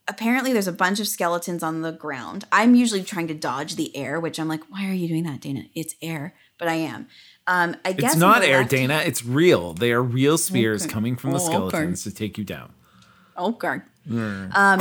[0.06, 2.44] apparently, there's a bunch of skeletons on the ground.
[2.52, 5.40] I'm usually trying to dodge the air, which I'm like, why are you doing that,
[5.40, 5.62] Dana?
[5.74, 7.08] It's air, but I am.
[7.46, 9.02] Um, I guess It's not air, left- Dana.
[9.06, 9.72] It's real.
[9.72, 10.92] They are real spears Okay.
[10.92, 11.68] coming from the Oh, okay.
[11.68, 12.72] skeletons to take you down.
[13.38, 13.78] Okay.
[14.10, 14.80] Um,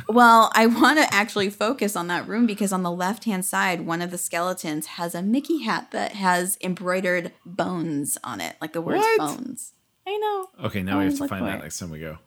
[0.08, 3.82] well, I want to actually focus on that room because on the left hand side,
[3.86, 8.72] one of the skeletons has a Mickey hat that has embroidered bones on it, like
[8.72, 9.18] the words What?
[9.18, 9.72] bones.
[10.06, 10.66] I know.
[10.66, 11.62] Okay, now we have to find for that it.
[11.62, 12.18] next time we go.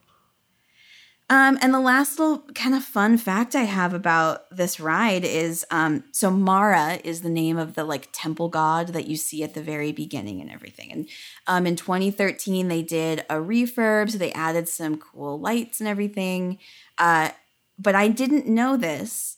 [1.28, 5.66] Um, and the last little kind of fun fact I have about this ride is
[5.72, 9.56] um, so Mara is the name of the like temple god that you see at
[9.56, 10.92] the very beginning and everything.
[10.92, 11.10] And
[11.48, 16.60] um, in 2013, they did a refurb, so they added some cool lights and everything.
[17.00, 17.32] Uh,
[17.78, 19.38] but I didn't know this.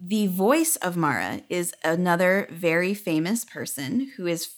[0.00, 4.54] The voice of Mara is another very famous person who is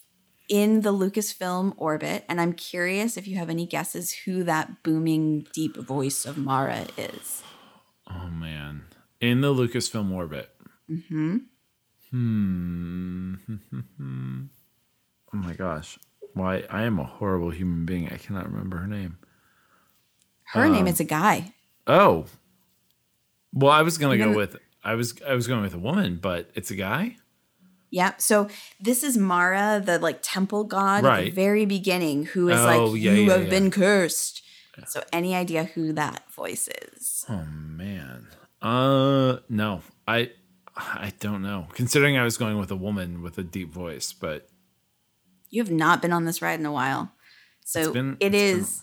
[0.48, 5.46] in the Lucasfilm orbit, and I'm curious if you have any guesses who that booming,
[5.52, 7.42] deep voice of Mara is.
[8.08, 8.84] Oh man,
[9.20, 10.48] in the Lucasfilm orbit.
[10.88, 11.38] hmm
[12.10, 13.34] Hmm.
[14.00, 15.98] oh my gosh.
[16.34, 16.64] Why?
[16.70, 18.08] I am a horrible human being.
[18.12, 19.18] I cannot remember her name.
[20.44, 21.52] Her name Um, is a guy.
[21.86, 22.26] Oh.
[23.56, 26.50] Well, I was gonna go with I was I was going with a woman, but
[26.54, 27.16] it's a guy.
[27.90, 28.12] Yeah.
[28.18, 28.48] So
[28.80, 33.00] this is Mara, the like temple god at the very beginning, who is Oh, like,
[33.02, 33.50] yeah, "You yeah, have yeah.
[33.50, 34.42] been cursed."
[34.86, 37.24] So, any idea who that voice is?
[37.30, 38.26] Oh man.
[38.60, 39.80] Uh no.
[40.06, 40.30] I
[40.76, 41.68] I don't know.
[41.72, 44.48] Considering I was going with a woman with a deep voice, but
[45.48, 47.12] You have not been on this ride in a while.
[47.64, 48.82] So, It's been- it been- is.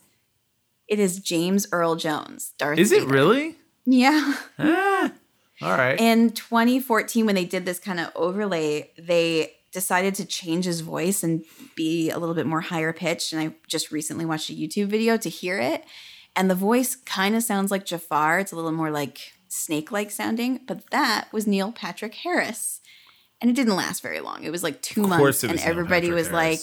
[0.87, 2.53] It is James Earl Jones.
[2.57, 3.13] Darth is it Vader.
[3.13, 3.55] really?
[3.85, 4.35] Yeah.
[4.59, 5.11] Ah,
[5.61, 5.99] all right.
[5.99, 11.23] In 2014, when they did this kind of overlay, they decided to change his voice
[11.23, 11.43] and
[11.75, 13.33] be a little bit more higher pitched.
[13.33, 15.83] And I just recently watched a YouTube video to hear it.
[16.35, 18.39] And the voice kind of sounds like Jafar.
[18.39, 22.81] It's a little more like snake like sounding, but that was Neil Patrick Harris.
[23.41, 24.43] And it didn't last very long.
[24.43, 25.43] It was like two months.
[25.43, 26.31] And everybody was Harris.
[26.33, 26.59] like,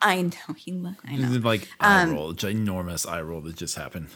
[0.00, 0.54] I know.
[0.56, 0.72] He,
[1.06, 1.28] I know.
[1.38, 4.08] like eye Um, roll, ginormous eye roll that just happened.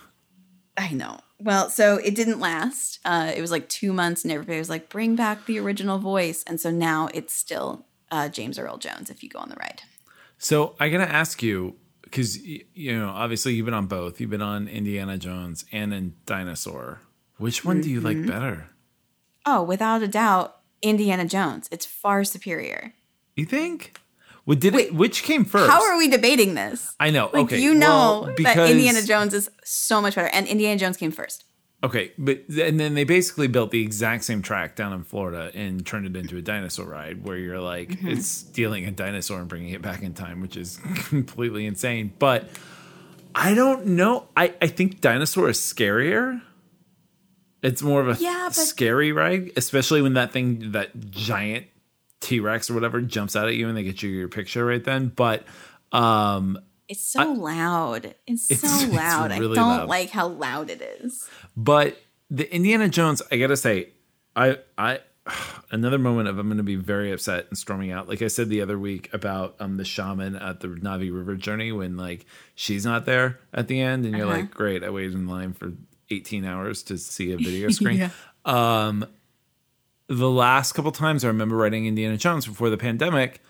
[0.76, 1.18] I know.
[1.41, 2.99] Well, so it didn't last.
[3.05, 6.43] Uh, it was like two months, and everybody was like, "Bring back the original voice."
[6.47, 9.82] And so now it's still uh, James Earl Jones if you go on the ride.
[10.39, 14.20] So I gotta ask you because you know obviously you've been on both.
[14.20, 17.01] You've been on Indiana Jones and in Dinosaur.
[17.36, 18.28] Which one do you like Mm-hmm.
[18.30, 18.70] better?
[19.47, 21.68] Oh, without a doubt, Indiana Jones.
[21.70, 22.95] It's far superior.
[23.36, 23.99] You think?
[24.49, 24.94] What did it?
[24.94, 25.70] Which came first?
[25.70, 26.94] How are we debating this?
[26.99, 27.26] I know.
[27.34, 30.96] Like okay, you know well, that Indiana Jones is so much better, and Indiana Jones
[30.96, 31.44] came first.
[31.84, 35.84] Okay, but and then they basically built the exact same track down in Florida and
[35.84, 38.09] turned it into a dinosaur ride where you're like Mm-hmm.
[38.09, 40.78] it's stealing a dinosaur and bringing it back in time, which is
[41.09, 42.14] completely insane.
[42.18, 42.49] But
[43.34, 44.28] I don't know.
[44.34, 46.40] I I think dinosaur is scarier.
[47.62, 51.66] It's more of a Yeah, but- scary ride, especially when that thing, that giant
[52.20, 54.82] T Rex or whatever, jumps out at you and they get you your picture right
[54.82, 55.08] then.
[55.14, 55.44] But
[55.92, 56.58] um,
[56.88, 58.14] It's so loud.
[58.26, 59.30] It's, It's- so it's loud.
[59.38, 59.88] really I don't loud.
[59.88, 61.28] like how loud it is.
[61.56, 62.00] But
[62.30, 63.90] the Indiana Jones, I gotta say,
[64.36, 65.00] I I
[65.70, 68.08] another moment of I'm gonna be very upset and storming out.
[68.08, 71.72] Like I said the other week about um the shaman at the Na'vi River journey
[71.72, 74.36] when like she's not there at the end, and you're Uh-huh.
[74.38, 75.72] like, great, I waited in line for
[76.10, 77.98] 18 hours to see a video screen.
[77.98, 78.10] Yeah.
[78.44, 79.06] Um,
[80.09, 83.40] the last couple times I remember riding Indiana Jones before the pandemic,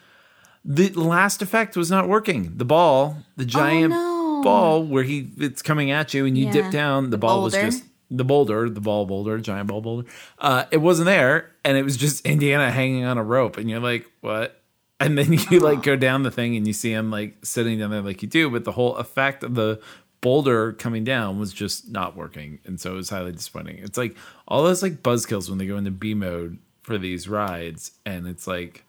[0.65, 2.53] the last effect was not working.
[2.57, 4.43] The ball, the giant Oh, no.
[4.43, 6.53] ball where he it's coming at you and you Yeah.
[6.53, 7.63] dip down, the, ball boulder.
[7.65, 10.09] was just the boulder, the ball boulder, giant ball boulder.
[10.39, 13.81] Uh, it wasn't there, and it was just Indiana hanging on a rope, and you're
[13.81, 14.61] like, what?
[15.01, 17.91] And then you like go down the thing and you see him like sitting down
[17.91, 19.81] there like you do, but the whole effect of the
[20.21, 23.79] boulder coming down was just not working, and so it was highly disappointing.
[23.79, 24.17] It's like
[24.47, 28.47] all those like buzzkills when they go into B mode for these rides, and it's
[28.47, 28.85] like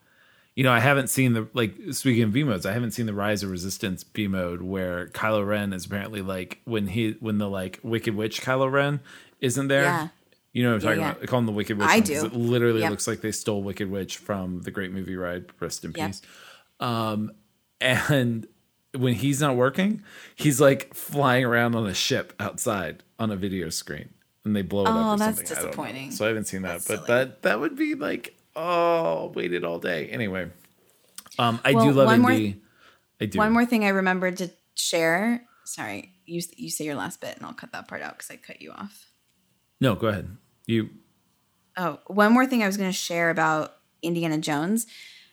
[0.60, 3.14] you know, I haven't seen the like speaking of B modes, I haven't seen the
[3.14, 7.50] Rise of Resistance B mode where Kylo Ren is apparently like when he when the
[7.50, 9.00] like Wicked Witch Kylo Ren
[9.40, 9.84] isn't there.
[9.84, 10.08] Yeah.
[10.52, 11.10] You know what I'm talking yeah.
[11.12, 11.22] about?
[11.22, 11.88] They call him the Wicked Witch.
[11.88, 12.26] I do.
[12.26, 12.90] It literally Yep.
[12.90, 15.46] looks like they stole Wicked Witch from the great movie ride.
[15.62, 16.08] Rest in Yep.
[16.08, 16.22] peace.
[16.82, 17.32] Um,
[17.80, 18.46] and
[18.98, 20.04] when he's not working,
[20.36, 24.10] he's like flying around on a ship outside on a video screen,
[24.46, 25.06] and they blow it Oh, up.
[25.14, 25.58] Oh, that's something.
[25.58, 26.12] I disappointing.
[26.12, 27.08] So I haven't seen that, That's but silly.
[27.08, 30.08] that that would be like oh, waited all day.
[30.10, 30.50] Anyway,
[31.38, 32.62] um, I Well, do love one Indy.
[33.22, 33.38] I do.
[33.38, 35.46] One more thing I remembered to share.
[35.66, 38.38] Sorry, you you say your last bit, and I'll cut that part out because I
[38.38, 39.12] cut you off.
[39.80, 40.36] No, go ahead.
[40.66, 40.90] You
[41.78, 44.86] Oh, one more thing I was going to share about Indiana Jones.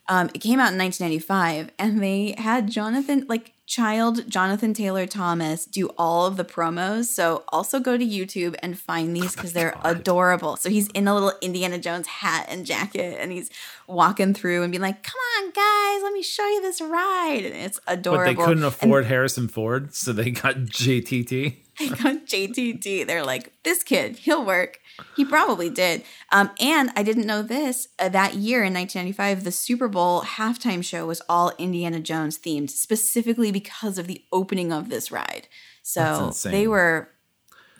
[0.08, 5.64] Um, it came out in 1995, and they had Jonathan, like child Jonathan Taylor Thomas,
[5.66, 7.06] do all of the promos.
[7.06, 9.96] So also go to YouTube and find these because they're God.
[9.96, 10.56] adorable.
[10.56, 13.50] So he's in a little Indiana Jones hat and jacket, and he's
[13.88, 17.54] walking through and being like, "Come on, guys, let me show you this ride." And
[17.56, 18.24] it's adorable.
[18.24, 21.56] but they couldn't And afford Harrison Ford, so they got JTT.
[21.78, 23.06] they got JTT.
[23.06, 24.80] They're like, this kid, he'll work.
[25.16, 26.02] He probably did.
[26.32, 27.88] Um, and I didn't know this.
[27.98, 32.70] Uh, that year in 1995, the Super Bowl halftime show was all Indiana Jones themed,
[32.70, 35.48] specifically because of the opening of this ride.
[35.82, 37.08] So they were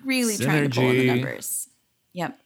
[0.05, 1.69] really trying to pull in the numbers.
[2.13, 2.39] Yep.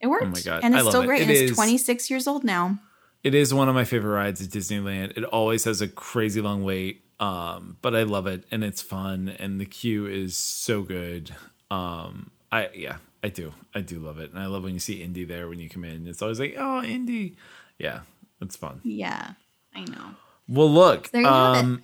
[0.00, 0.24] It worked.
[0.24, 0.60] Oh my God.
[0.62, 1.06] And it's still it.
[1.06, 1.20] great.
[1.20, 2.78] It and it's is- 26 years old now.
[3.22, 5.16] It is one of my favorite rides at Disneyland.
[5.16, 9.34] It always has a crazy long wait, um, but I love it and it's fun
[9.40, 11.34] and the queue is so good.
[11.70, 15.02] Um, I yeah, I do, I do love it, and I love when you see
[15.02, 16.06] Indy there when you come in.
[16.06, 17.36] It's always like, oh, Indy,
[17.76, 18.00] yeah,
[18.40, 18.80] it's fun.
[18.84, 19.32] Yeah,
[19.74, 20.10] I know.
[20.48, 21.58] Well, look, There you have it.
[21.58, 21.82] um,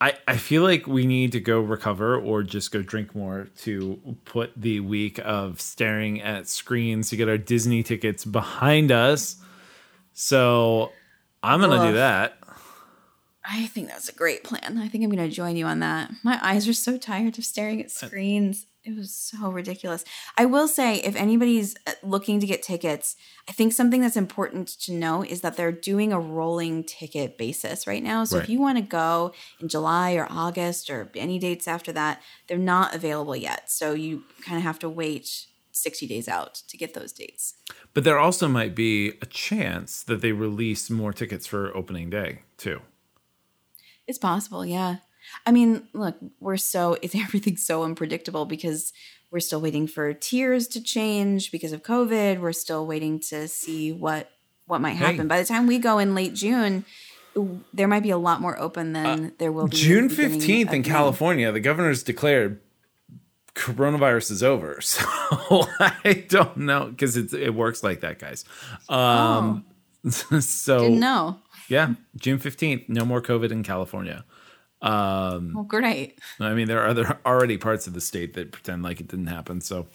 [0.00, 3.98] I I feel like we need to go recover or just go drink more to
[4.24, 9.34] put the week of staring at screens to get our Disney tickets behind us.
[10.12, 10.92] So
[11.42, 12.38] I'm gonna do that.
[13.50, 14.78] I think that's a great plan.
[14.78, 16.10] I think I'm going to join you on that.
[16.22, 18.66] My eyes are so tired of staring at screens.
[18.84, 20.04] It was so ridiculous.
[20.38, 23.16] I will say, if anybody's uh, looking to get tickets,
[23.48, 27.86] I think something that's important to know is that they're doing a rolling ticket basis
[27.86, 28.24] right now.
[28.24, 28.44] So Right.
[28.44, 32.56] if you want to go in July or August or any dates after that, they're
[32.56, 33.70] not available yet.
[33.70, 37.54] So you kind of have to wait 60 days out to get those dates.
[37.94, 42.42] But there also might be a chance that they release more tickets for opening day
[42.56, 42.80] too.
[44.06, 44.96] It's possible, yeah.
[45.46, 48.92] I mean, look, we're so it's everything's so unpredictable because
[49.30, 52.40] we're still waiting for tiers to change because of COVID.
[52.40, 54.30] We're still waiting to see what
[54.66, 55.16] what might happen.
[55.22, 55.24] Hey.
[55.26, 56.84] By the time we go in late June,
[57.72, 60.82] there might be a lot more open than there will be Uh, June fifteenth in
[60.82, 60.88] May.
[60.88, 62.60] California, the governor's declared
[63.54, 64.80] coronavirus is over.
[64.90, 65.04] So
[65.80, 68.44] I don't know because it it works like that, guys.
[68.88, 69.64] Um,
[70.10, 71.38] so Oh, Didn't know.
[71.68, 74.24] yeah, June fifteenth, no more COVID in California.
[74.80, 76.18] Um, well, great.
[76.40, 79.26] I mean, there are other already parts of the state that pretend like it didn't
[79.26, 79.60] happen.
[79.60, 79.86] So,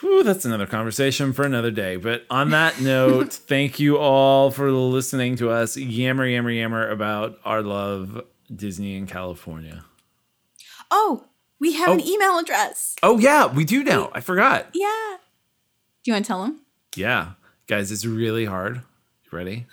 [0.00, 1.96] whew, that's another conversation for another day.
[1.96, 7.38] But on that note, thank you all for listening to us yammer, yammer, yammer about
[7.44, 8.22] our love
[8.54, 9.84] Disney in California.
[10.90, 11.24] Oh,
[11.60, 12.08] we have an Oh.
[12.10, 12.96] email address.
[13.02, 14.10] Oh yeah, we do now.
[14.14, 14.66] I forgot.
[14.72, 15.16] Yeah.
[16.02, 16.60] Do you want to tell them?
[16.96, 17.32] Yeah,
[17.66, 18.80] guys, it's really hard.
[19.32, 19.66] Ready?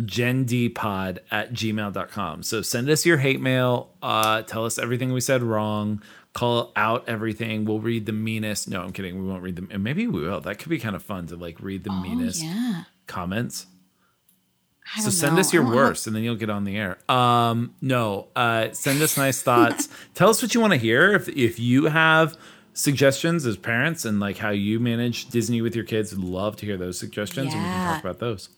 [0.00, 2.42] gendpod at gmail.com.
[2.42, 3.90] So send us your hate mail.
[4.02, 6.02] Uh, tell us everything we said wrong.
[6.34, 7.64] Call out everything.
[7.64, 8.68] We'll read the meanest.
[8.68, 9.20] No, I'm kidding.
[9.22, 9.68] We won't read them.
[9.70, 10.40] And maybe we will.
[10.40, 12.82] That could be kind of fun to like read the meanest Oh, yeah.
[13.06, 13.66] comments.
[15.00, 15.40] So send know.
[15.40, 16.96] us your worst and then you'll get on the air.
[17.10, 19.88] Um, no, uh, send us nice thoughts.
[20.14, 21.12] Tell us what you want to hear.
[21.12, 22.38] If, if you have
[22.72, 26.76] suggestions as parents and like how you manage Disney with your kids, love to hear
[26.78, 28.48] those suggestions and we can talk about those.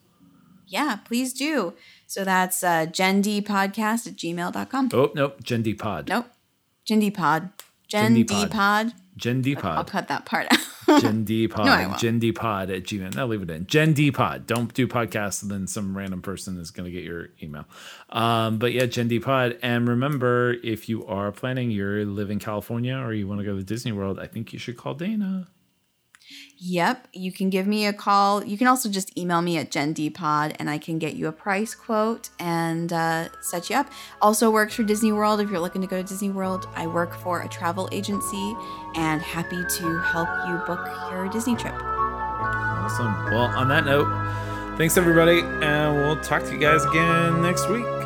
[0.71, 1.75] Yeah, please do.
[2.07, 4.91] So that's uh, gendpodcast at gmail.com.
[4.95, 5.43] Oh, nope.
[5.43, 6.09] Gen D Pod.
[6.09, 6.27] Nope.
[6.89, 7.51] Gendpod.
[7.89, 8.51] Gen D Gendpod.
[8.51, 8.93] Pod.
[9.17, 11.01] Gen D I'll cut that part out.
[11.01, 11.99] Gen D No, I won't.
[11.99, 12.17] Gen
[12.71, 13.15] at Gmail.
[13.15, 13.67] No, leave it in.
[13.67, 14.47] Gen D Pod.
[14.47, 17.65] Don't do podcasts and then some random person is going to get your email.
[18.11, 19.59] Um, but yeah, Gen D Pod.
[19.63, 23.57] And remember, if you are planning you live in California or you want to go
[23.57, 25.49] to Disney World, I think you should call Dana.
[26.63, 27.09] Yep.
[27.15, 28.45] You can give me a call.
[28.45, 31.75] You can also just email me at gendpod and I can get you a price
[31.75, 33.91] quote and uh, set you up.
[34.21, 36.69] Also works for Disney World if you're looking to go to Disney World.
[36.75, 38.55] I work for a travel agency
[38.95, 41.75] and happy to help you book your Disney trip.
[41.75, 43.15] Awesome.
[43.31, 45.41] Well, on that note, thanks everybody.
[45.41, 48.00] And we'll talk to you guys again next week.